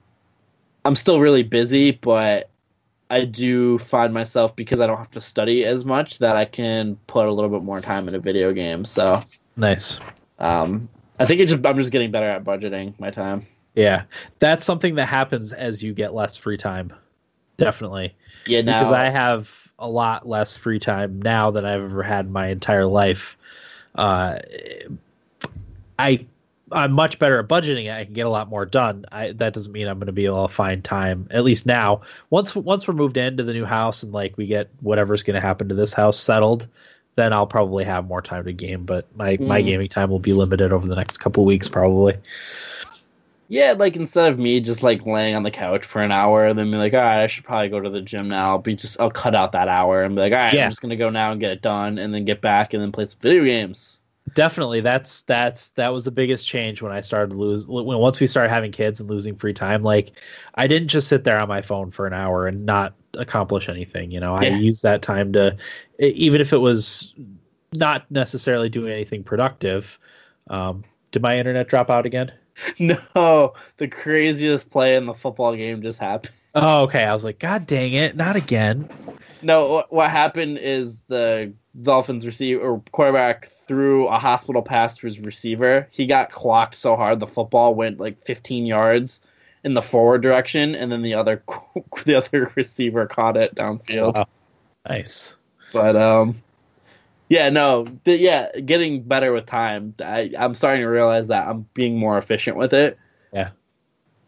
[0.85, 2.49] I'm still really busy, but
[3.09, 6.95] I do find myself because I don't have to study as much that I can
[7.07, 8.89] put a little bit more time into video games.
[8.89, 9.21] So,
[9.55, 9.99] Nice.
[10.39, 13.45] um, I think just I'm just getting better at budgeting my time.
[13.75, 14.03] Yeah,
[14.39, 16.93] that's something that happens as you get less free time.
[17.57, 18.15] Definitely,
[18.47, 22.25] Yeah, now because I have a lot less free time now than I've ever had
[22.25, 23.37] in my entire life.
[23.95, 24.39] Uh,
[25.99, 26.25] I
[26.73, 27.93] I'm much better at budgeting.
[27.93, 29.05] I can get a lot more done.
[29.11, 31.27] I, that doesn't mean I'm going to be able to find time.
[31.31, 34.69] At least now, once once we're moved into the new house and like we get
[34.81, 36.67] whatever's going to happen to this house settled,
[37.15, 38.85] then I'll probably have more time to game.
[38.85, 39.65] But my my Mm.
[39.65, 42.15] gaming time will be limited over the next couple weeks, probably.
[43.47, 46.57] yeah, like instead of me just like laying on the couch for an hour and
[46.57, 48.51] then be like, all right, I should probably go to the gym now.
[48.51, 50.65] I'll be just I'll cut out that hour and be like, all right, Yeah.
[50.65, 52.91] I'm just gonna go now and get it done, and then get back and then
[52.91, 53.99] play some video games.
[54.35, 57.67] Definitely, that's that's that was the biggest change when I started to lose.
[57.67, 60.13] When once we started having kids and losing free time, like
[60.55, 64.11] I didn't just sit there on my phone for an hour and not accomplish anything.
[64.11, 64.55] You know, I Yeah.
[64.55, 65.57] used that time to,
[65.99, 67.13] even if it was
[67.73, 69.99] not necessarily doing anything productive.
[70.49, 72.31] Um, did my internet drop out again?
[72.79, 76.33] No, the craziest play in the football game just happened.
[76.53, 77.03] Oh, okay.
[77.03, 78.87] I was like, God dang it, not again.
[79.41, 85.07] No, what, what happened is the Dolphins receiver or quarterback threw a hospital pass to
[85.07, 85.87] his receiver.
[85.91, 89.21] He got clocked so hard the football went like 15 yards
[89.63, 91.43] in the forward direction, and then the other
[92.05, 94.15] the other receiver caught it downfield.
[94.15, 94.27] Wow.
[94.87, 95.37] Nice.
[95.71, 96.41] But um,
[97.29, 99.95] yeah, no, th- yeah, getting better with time.
[99.99, 102.97] I, I'm starting to realize that I'm being more efficient with it.
[103.31, 103.51] Yeah.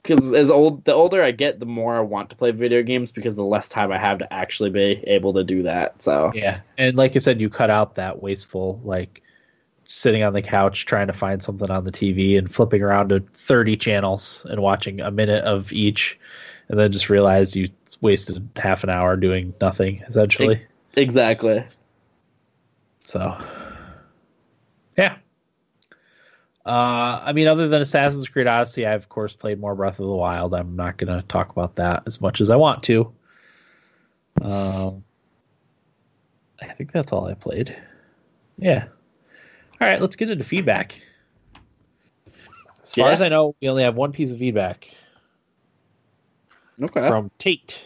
[0.02, 3.12] Because as old, the older I get, the more I want to play video games
[3.12, 6.02] because the less time I have to actually be able to do that.
[6.02, 9.24] So Yeah, and like I said, you cut out that wasteful like
[9.88, 13.20] sitting on the couch trying to find something on the TV and flipping around to
[13.20, 16.20] 30 channels and watching a minute of each,
[16.70, 17.70] and then just realized you
[18.02, 20.62] wasted half an hour doing nothing essentially.
[20.96, 21.64] exactly.
[23.04, 23.38] So,
[24.98, 25.18] yeah.
[26.66, 30.08] Uh, I mean, other than Assassin's Creed Odyssey, I of course played more Breath of
[30.08, 30.56] the Wild.
[30.56, 33.14] I'm not going to talk about that as much as I want to.
[34.42, 35.04] Um,
[36.60, 37.76] I think that's all I played.
[38.58, 38.86] Yeah.
[39.82, 41.02] All right, let's get into feedback.
[42.82, 43.14] As far Yeah.
[43.14, 44.90] as I know, we only have one piece of feedback
[46.82, 47.08] Okay.
[47.08, 47.84] from Tate.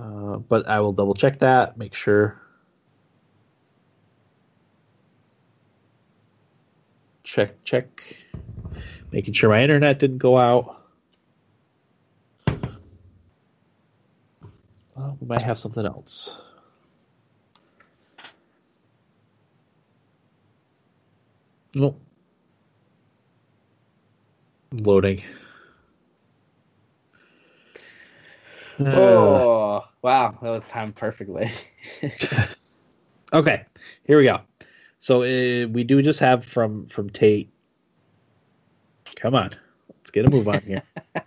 [0.00, 2.40] Uh, but I will double check that, make sure.
[7.22, 8.16] Check, check.
[9.12, 10.82] Making sure my internet didn't go out.
[14.94, 16.34] Well, we might have something else.
[21.76, 22.00] Nope.
[24.72, 25.22] Loading.
[28.80, 31.50] Uh, oh wow, that was timed perfectly.
[33.32, 33.64] Okay,
[34.04, 34.40] here we go.
[35.00, 37.50] So uh, we do just have from from Tate.
[39.16, 39.50] Come on,
[39.90, 40.82] let's get a move on here.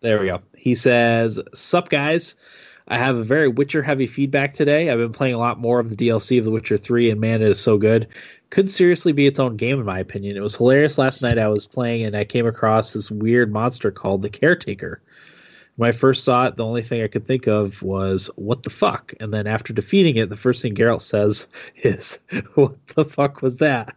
[0.00, 0.40] there we go.
[0.56, 2.34] He says, "Sup guys."
[2.88, 4.90] I have a very Witcher heavy feedback today.
[4.90, 7.42] I've been playing a lot more of the DLC of The Witcher 3, and man,
[7.42, 8.08] it is so good.
[8.50, 10.36] Could seriously be its own game, in my opinion.
[10.36, 11.38] It was hilarious last night.
[11.38, 15.00] I was playing, and I came across this weird monster called the Caretaker.
[15.76, 18.70] When I first saw it, the only thing I could think of was, what the
[18.70, 19.14] fuck?
[19.20, 21.46] And then after defeating it, the first thing Geralt says
[21.82, 22.18] is,
[22.54, 23.94] what the fuck was that?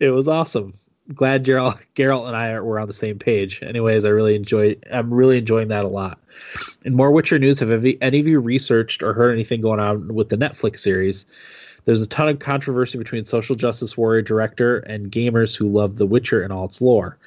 [0.00, 0.74] It was awesome.
[1.12, 3.60] Glad Geralt, Geralt and I are, were on the same page.
[3.62, 4.76] Anyways, I really enjoy.
[4.90, 6.18] I'm really enjoying that a lot.
[6.84, 10.30] And more Witcher news, have any of you researched or heard anything going on with
[10.30, 11.26] the Netflix series?
[11.84, 16.06] There's a ton of controversy between social justice warrior director and gamers who love The
[16.06, 17.18] Witcher and all its lore.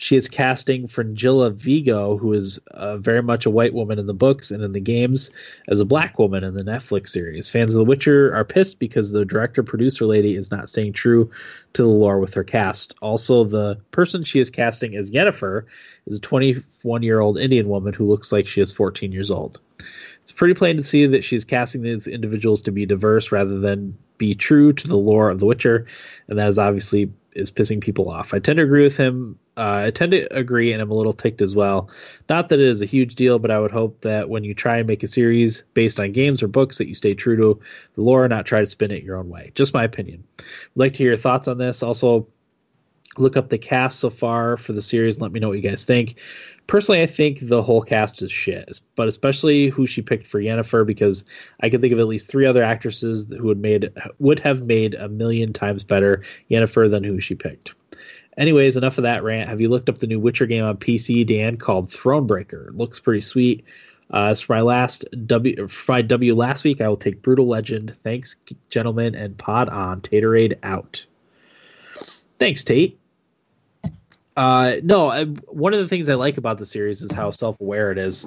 [0.00, 4.14] She is casting Fringilla Vigo, who is uh, very much a white woman in the
[4.14, 5.30] books and in the games,
[5.66, 7.50] as a black woman in the Netflix series.
[7.50, 11.30] Fans of The Witcher are pissed because the director producer lady is not staying true
[11.72, 12.94] to the lore with her cast.
[13.02, 15.64] Also, the person she is casting as Yennefer
[16.06, 19.60] is a 21 year old Indian woman who looks like she is 14 years old.
[20.22, 23.98] It's pretty plain to see that she's casting these individuals to be diverse rather than
[24.16, 25.86] be true to the lore of The Witcher,
[26.28, 28.34] and that is obviously is pissing people off.
[28.34, 29.38] I tend to agree with him.
[29.56, 31.90] Uh, I tend to agree, and I'm a little ticked as well.
[32.28, 34.78] Not that it is a huge deal, but I would hope that when you try
[34.78, 37.60] and make a series based on games or books, that you stay true to
[37.94, 39.52] the lore, and not try to spin it your own way.
[39.54, 40.24] Just my opinion.
[40.38, 40.44] I'd
[40.76, 41.82] like to hear your thoughts on this.
[41.82, 42.28] Also,
[43.20, 45.16] look up the cast so far for the series.
[45.16, 46.16] And let me know what you guys think.
[46.66, 50.84] Personally, I think the whole cast is shit, but especially who she picked for Yennefer
[50.84, 51.24] because
[51.60, 54.94] I can think of at least three other actresses who would made would have made
[54.94, 57.72] a million times better Yennefer than who she picked.
[58.36, 59.48] Anyways, enough of that rant.
[59.48, 62.68] Have you looked up the new Witcher game on PC, Dan, called Thronebreaker?
[62.68, 63.64] It looks pretty sweet.
[64.12, 67.46] Uh, as for my last W, for my W last week, I will take Brutal
[67.46, 67.94] Legend.
[68.04, 68.36] Thanks,
[68.70, 70.00] gentlemen, and pod on.
[70.00, 71.04] Taterade out.
[72.38, 72.98] Thanks, Tate.
[74.38, 77.90] Uh, no, I, one of the things I like about the series is how self-aware
[77.90, 78.24] it is.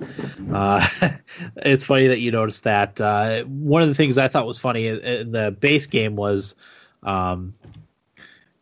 [0.53, 0.85] Uh,
[1.55, 2.99] it's funny that you noticed that.
[2.99, 6.57] Uh, one of the things I thought was funny in, in the base game was
[7.01, 7.53] um,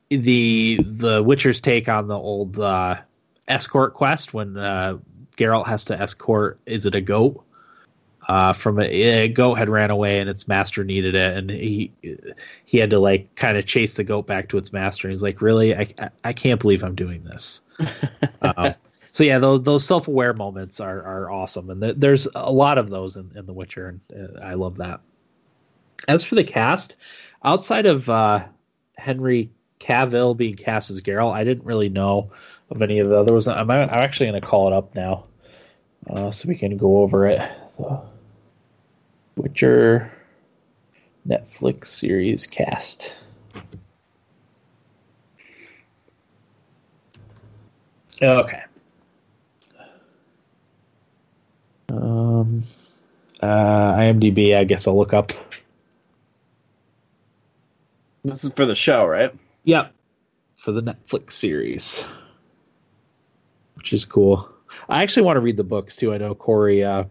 [0.10, 2.98] the the Witcher's take on the old uh,
[3.48, 5.00] escort quest when uh,
[5.36, 6.60] Geralt has to escort.
[6.68, 7.44] Is it a goat?
[8.30, 11.92] Uh, from a, a goat had ran away and its master needed it, and he
[12.64, 15.08] he had to like kind of chase the goat back to its master.
[15.08, 15.76] And he's like, "Really?
[15.76, 17.62] I I, I can't believe I'm doing this."
[18.44, 18.74] uh,
[19.12, 22.78] so yeah, those those self aware moments are are awesome, and th- there's a lot
[22.78, 25.00] of those in, in The Witcher, and uh, I love that.
[26.08, 26.98] As for the cast,
[27.44, 28.46] outside of uh,
[28.96, 29.50] Henry
[29.80, 32.30] Cavill being cast as Geralt, I didn't really know
[32.70, 33.48] of any of the others.
[33.48, 35.24] I'm I'm actually going to call it up now,
[36.08, 37.42] uh, so we can go over it.
[39.40, 40.12] Witcher
[41.26, 43.14] Netflix series cast.
[48.22, 48.62] Okay.
[51.88, 52.64] Um,
[53.42, 54.58] uh, IMDb.
[54.58, 55.32] I guess I'll look up.
[58.26, 59.34] This is for the show, right?
[59.64, 59.94] Yep,
[60.58, 62.04] for the Netflix series,
[63.76, 64.50] which is cool.
[64.90, 66.14] I actually want to read the books too.
[66.14, 66.84] I know Corey.
[66.84, 67.06] Uh,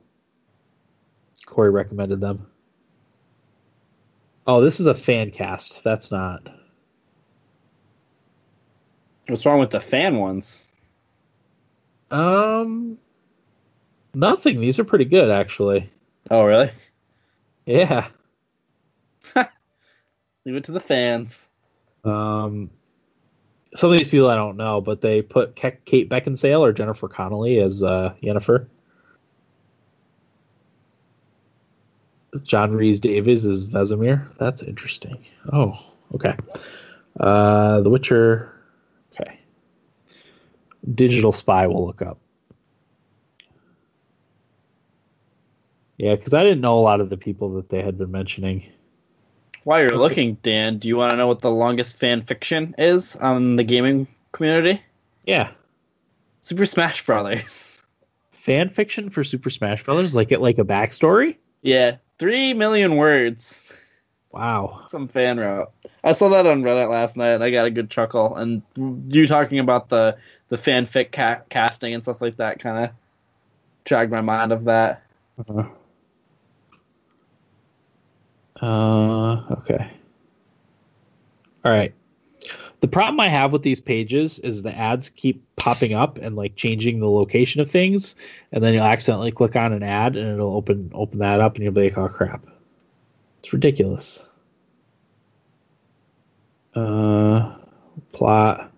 [1.48, 2.46] Corey recommended them.
[4.46, 5.82] Oh, this is a fan cast.
[5.82, 6.46] That's not.
[9.26, 10.66] What's wrong with the fan ones?
[12.10, 12.98] Um,
[14.14, 14.60] nothing.
[14.60, 15.90] These are pretty good, actually.
[16.30, 16.70] Oh, really?
[17.66, 18.08] Yeah.
[19.36, 21.48] Leave it to the fans.
[22.04, 22.70] Um,
[23.74, 27.58] some of these people I don't know, but they put Kate Beckinsale or Jennifer Connelly
[27.58, 28.68] as uh, Yennefer.
[32.42, 34.28] John Rhys-Davies is Vesemir.
[34.38, 35.24] That's interesting.
[35.52, 35.78] Oh,
[36.14, 36.34] okay.
[37.18, 38.54] Uh, the Witcher.
[39.12, 39.40] Okay.
[40.94, 42.18] Digital Spy will look up.
[45.96, 48.64] Yeah, because I didn't know a lot of the people that they had been mentioning.
[49.64, 53.16] While you're looking, Dan, do you want to know what the longest fan fiction is
[53.16, 54.80] on the gaming community?
[55.26, 55.50] Yeah,
[56.40, 57.82] Super Smash Brothers.
[58.32, 61.36] fan fiction for Super Smash Brothers, like it like a backstory.
[61.60, 63.72] Yeah, three million words.
[64.30, 64.86] Wow.
[64.90, 65.72] Some fan wrote.
[66.04, 68.36] I saw that on Reddit last night, and I got a good chuckle.
[68.36, 68.62] And
[69.08, 70.16] you talking about the
[70.48, 72.90] the fanfic ca- casting and stuff like that kind of
[73.84, 75.02] jogged my mind of that.
[78.60, 79.90] Uh, okay.
[81.64, 81.94] All right.
[82.80, 86.54] The problem I have with these pages is the ads keep popping up and like
[86.54, 88.14] changing the location of things,
[88.52, 91.64] and then you'll accidentally click on an ad and it'll open open that up, and
[91.64, 92.46] you'll be like, "Oh crap!"
[93.40, 94.24] It's ridiculous.
[96.74, 97.56] Uh,
[98.12, 98.72] plot.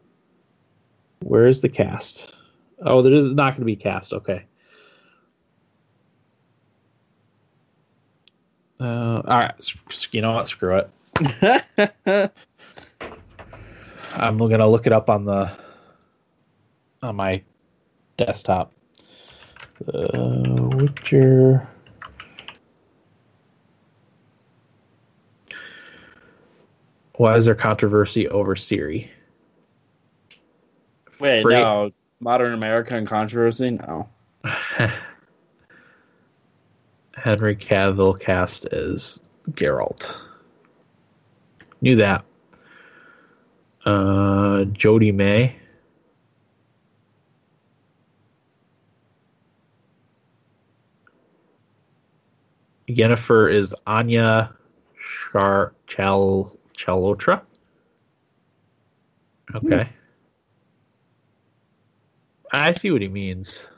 [1.22, 2.34] Where is the cast?
[2.80, 4.14] Oh, there is not going to be cast.
[4.14, 4.44] Okay.
[8.80, 9.74] Uh, all right.
[10.12, 10.48] You know what?
[10.48, 10.82] Screw
[11.18, 12.32] it.
[14.12, 15.56] I'm gonna look it up on the
[17.02, 17.42] on my
[18.16, 18.72] desktop.
[19.84, 21.68] The Witcher.
[27.16, 29.08] Why is there controversy over Ciri?
[31.18, 31.90] Wait, Free- no.
[32.18, 33.70] Modern American controversy?
[33.72, 34.08] No.
[37.14, 40.18] Henry Cavill cast as Geralt.
[41.82, 42.24] Knew that.
[43.84, 45.56] Uh, Jodhi May.
[52.90, 54.52] Jennifer is Anya
[55.32, 57.42] Char Chal Chalotra.
[59.54, 59.88] Okay.
[62.52, 63.68] I see what he means.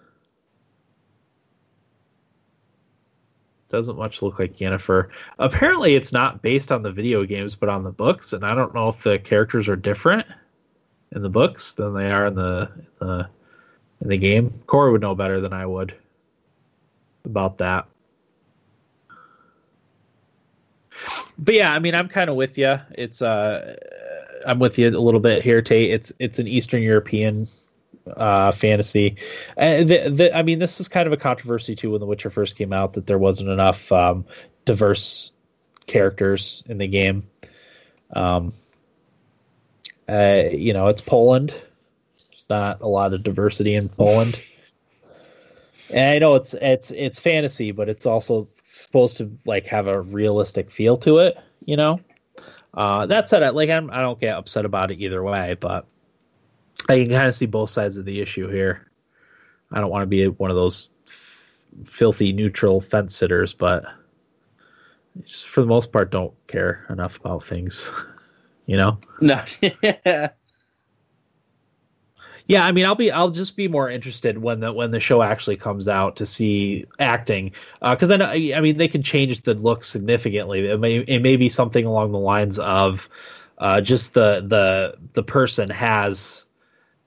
[3.72, 5.08] Doesn't much look like Yennefer.
[5.38, 8.74] Apparently, it's not based on the video games, but on the books, and I don't
[8.74, 10.26] know if the characters are different
[11.12, 12.70] in the books than they are in the
[13.00, 13.28] in the,
[14.02, 14.62] in the game.
[14.66, 15.94] Corey would know better than I would
[17.24, 17.86] about that.
[21.38, 22.78] But yeah, I mean, I'm kind of with you.
[22.92, 23.76] It's uh,
[24.46, 25.90] I'm with you a little bit here, Tate.
[25.90, 27.48] It's it's an Eastern European
[28.06, 29.16] uh, fantasy.
[29.56, 32.56] The, the, I mean, this was kind of a controversy too when The Witcher first
[32.56, 34.24] came out that there wasn't enough um,
[34.64, 35.32] diverse
[35.86, 37.24] characters in the game.
[38.12, 38.52] Um,
[40.08, 41.50] uh, you know, it's Poland.
[41.50, 44.38] There's not a lot of diversity in Poland.
[45.90, 50.00] And I know it's it's it's fantasy, but it's also supposed to like have a
[50.00, 51.38] realistic feel to it.
[51.64, 52.00] You know.
[52.74, 55.86] Uh, that said, like I'm, I don't get upset about it either way, but
[56.88, 58.90] I can kind of see both sides of the issue here.
[59.70, 63.84] I don't want to be one of those f- filthy neutral fence sitters, but
[65.24, 67.90] just for the most part, don't care enough about things.
[68.66, 68.98] you know?
[69.20, 69.42] No.
[69.82, 70.30] yeah.
[72.66, 75.56] I mean, I'll be, I'll just be more interested when the when the show actually
[75.56, 79.84] comes out to see acting, because I know, I mean, they can change the look
[79.84, 80.66] significantly.
[80.66, 83.08] It may, it may be something along the lines of,
[83.58, 86.44] uh, just the the the person has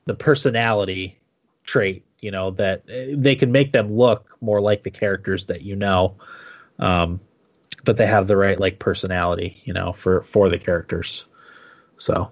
[0.05, 1.19] the personality
[1.63, 5.61] trait, you know, that uh, they can make them look more like the characters that
[5.61, 6.15] you know,
[6.79, 7.19] um,
[7.83, 11.25] but they have the right like personality, you know, for for the characters.
[11.97, 12.31] So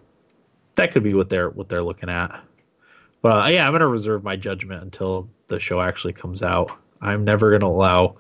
[0.76, 2.44] that could be what they're what they're looking at.
[3.22, 6.72] But uh, yeah, I'm gonna reserve my judgment until the show actually comes out.
[7.02, 8.18] I'm never gonna allow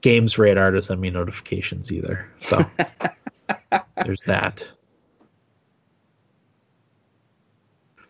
[0.00, 2.30] Games Radar to send me notifications either.
[2.40, 2.64] So
[4.04, 4.66] there's that.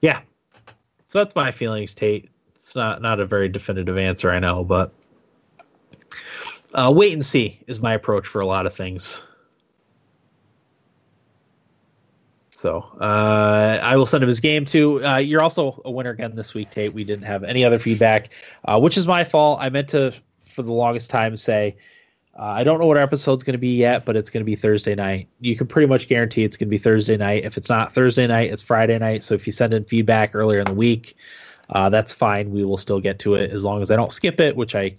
[0.00, 0.20] Yeah.
[1.14, 2.28] So that's my feelings, Tate.
[2.56, 4.92] It's not not a very definitive answer, I know, but
[6.74, 9.22] uh, wait and see is my approach for a lot of things.
[12.56, 15.06] So uh, I will send him his game too.
[15.06, 16.92] Uh, you're also a winner again this week, Tate.
[16.92, 18.34] We didn't have any other feedback,
[18.64, 19.60] uh, which is my fault.
[19.62, 20.12] I meant to,
[20.46, 21.76] for the longest time, say
[22.36, 24.44] uh, I don't know what our episode's going to be yet, but it's going to
[24.44, 25.28] be Thursday night.
[25.40, 27.44] You can pretty much guarantee it's going to be Thursday night.
[27.44, 29.22] If it's not Thursday night, it's Friday night.
[29.22, 31.16] So if you send in feedback earlier in the week,
[31.70, 32.50] uh, that's fine.
[32.50, 34.96] We will still get to it as long as I don't skip it, which I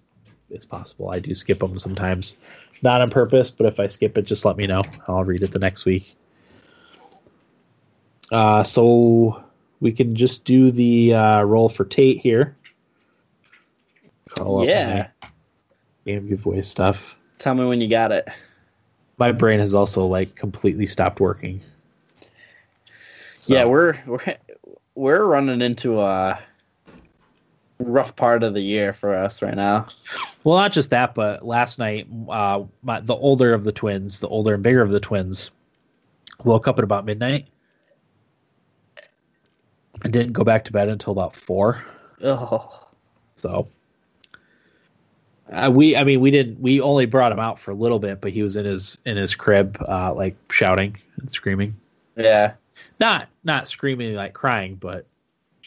[0.49, 2.37] it's possible I do skip them sometimes,
[2.81, 3.51] not on purpose.
[3.51, 4.83] But if I skip it, just let me know.
[5.07, 6.15] I'll read it the next week.
[8.31, 9.43] Uh, so
[9.81, 12.55] we can just do the uh, roll for Tate here.
[14.29, 15.09] Call Yeah.
[16.05, 17.15] game giveaway stuff.
[17.39, 18.27] Tell me when you got it.
[19.17, 21.61] My brain has also like completely stopped working.
[23.39, 24.35] So- Yeah, we're we're
[24.95, 26.39] we're running into a
[27.79, 29.87] rough part of the year for us right now.
[30.43, 34.29] Well, not just that, but last night, uh, my, the older of the twins, the
[34.29, 35.51] older and bigger of the twins,
[36.45, 37.47] woke up at about midnight
[40.03, 41.83] and didn't go back to bed until about four.
[42.23, 42.87] Oh,
[43.35, 43.67] So,
[45.51, 48.21] uh, we, I mean, we didn't, we only brought him out for a little bit,
[48.21, 51.75] but he was in his in his crib, uh, like shouting and screaming.
[52.15, 52.53] yeah.
[52.99, 55.05] Not not screaming like crying, but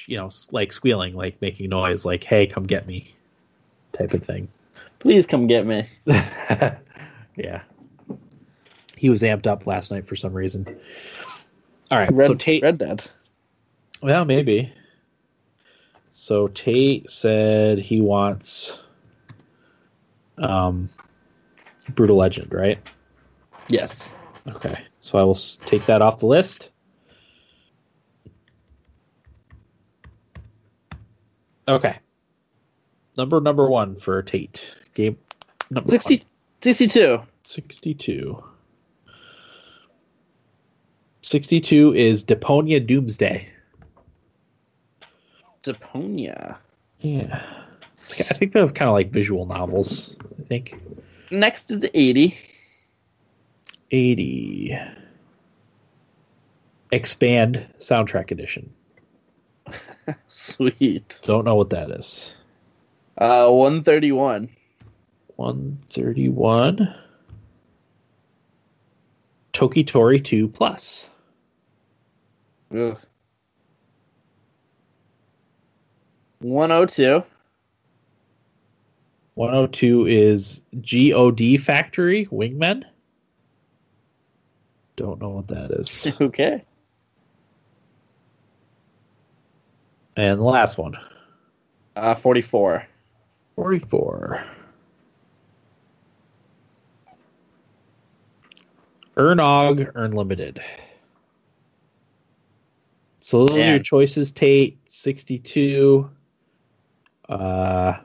[0.07, 3.15] you know, like squealing, like making noise, like "Hey, come get me,"
[3.93, 4.49] type of thing.
[4.99, 5.89] Please come get me.
[6.07, 7.61] yeah.
[8.97, 10.67] He was amped up last night for some reason.
[11.91, 12.63] All right, Red, so Tate.
[12.63, 13.05] Red Dead.
[14.03, 14.73] Well, maybe.
[16.11, 18.79] So Tate said he wants
[20.41, 20.89] um,
[21.95, 22.79] Brutal Legend, right?
[23.69, 24.17] Yes.
[24.49, 26.73] Okay, so I will take that off the list.
[31.69, 31.99] Okay.
[33.17, 34.75] Number number one for Tate.
[34.95, 35.19] Game
[35.71, 36.27] number 60, one.
[36.63, 37.21] 62.
[37.45, 38.45] 62.
[41.23, 43.49] 62 is Deponia Doomsday.
[45.63, 46.57] Deponia.
[47.01, 47.43] Yeah.
[48.01, 50.81] I think they have kind of like visual novels, I think.
[51.31, 52.39] Next is 80.
[53.91, 54.79] 80.
[56.91, 58.73] Expand Soundtrack Edition.
[60.27, 61.21] Sweet.
[61.25, 62.33] Don't know what that is.
[63.17, 64.49] Uh, 131.
[65.37, 66.95] 131.
[69.53, 71.11] Toki Tori 2 Plus.
[72.75, 72.99] Ugh.
[76.41, 77.25] 102.
[79.39, 82.83] 102 is GOD Factory Wingmen.
[84.97, 86.13] Don't know what that is.
[86.21, 86.65] Okay.
[90.17, 90.99] And the last one,
[91.95, 92.85] Uh, 44.
[93.55, 94.45] 44.
[99.17, 100.61] Ernog Unlimited.
[103.21, 104.79] So those are your choices, Tate.
[104.87, 106.11] 62.
[107.29, 107.99] Uh,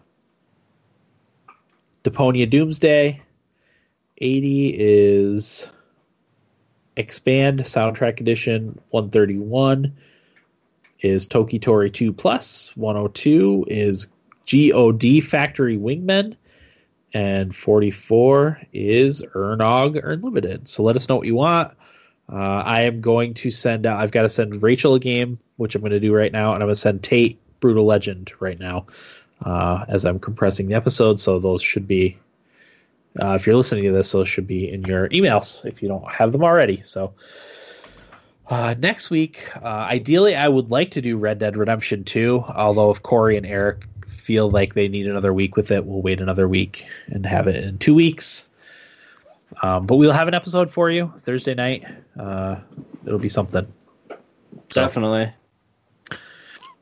[2.04, 3.22] Deponia Doomsday.
[4.18, 5.68] 80 is
[6.96, 8.80] Expand Soundtrack Edition.
[8.90, 9.96] 131
[11.00, 12.76] is Toki Tokitori 2 Plus.
[12.76, 14.08] 102 is
[14.50, 16.36] GOD Factory Wingmen.
[17.14, 20.68] And 44 is Ernog Unlimited.
[20.68, 21.74] So let us know what you want.
[22.32, 25.76] Uh, I am going to send out, I've got to send Rachel a game, which
[25.76, 26.54] I'm going to do right now.
[26.54, 28.88] And I'm going to send Tate Brutal Legend right now
[29.44, 31.20] uh, as I'm compressing the episode.
[31.20, 32.18] So those should be,
[33.22, 36.10] uh, if you're listening to this, those should be in your emails if you don't
[36.12, 36.82] have them already.
[36.84, 37.14] So
[38.50, 42.92] uh, next week, uh, ideally, I would like to do Red Dead Redemption 2, although
[42.92, 46.48] if Corey and Eric feel like they need another week with it, we'll wait another
[46.48, 48.50] week and have it in two weeks.
[49.62, 51.86] Um, but we'll have an episode for you Thursday night.
[52.20, 52.58] Uh,
[53.06, 53.72] it'll be something.
[54.10, 54.18] So,
[54.82, 55.32] Definitely.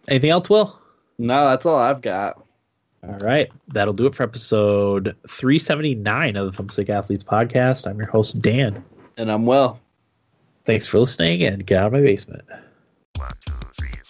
[0.07, 0.79] anything else, Will?
[1.17, 2.43] No, that's all I've got.
[3.07, 3.51] All right.
[3.69, 7.87] That'll do it for episode 379 of the Thumbstick Athletes podcast.
[7.87, 8.83] I'm your host, Dan.
[9.17, 9.79] And I'm well.
[10.65, 12.43] Thanks for listening and get out of my basement.
[13.15, 14.00] One, two, three, four.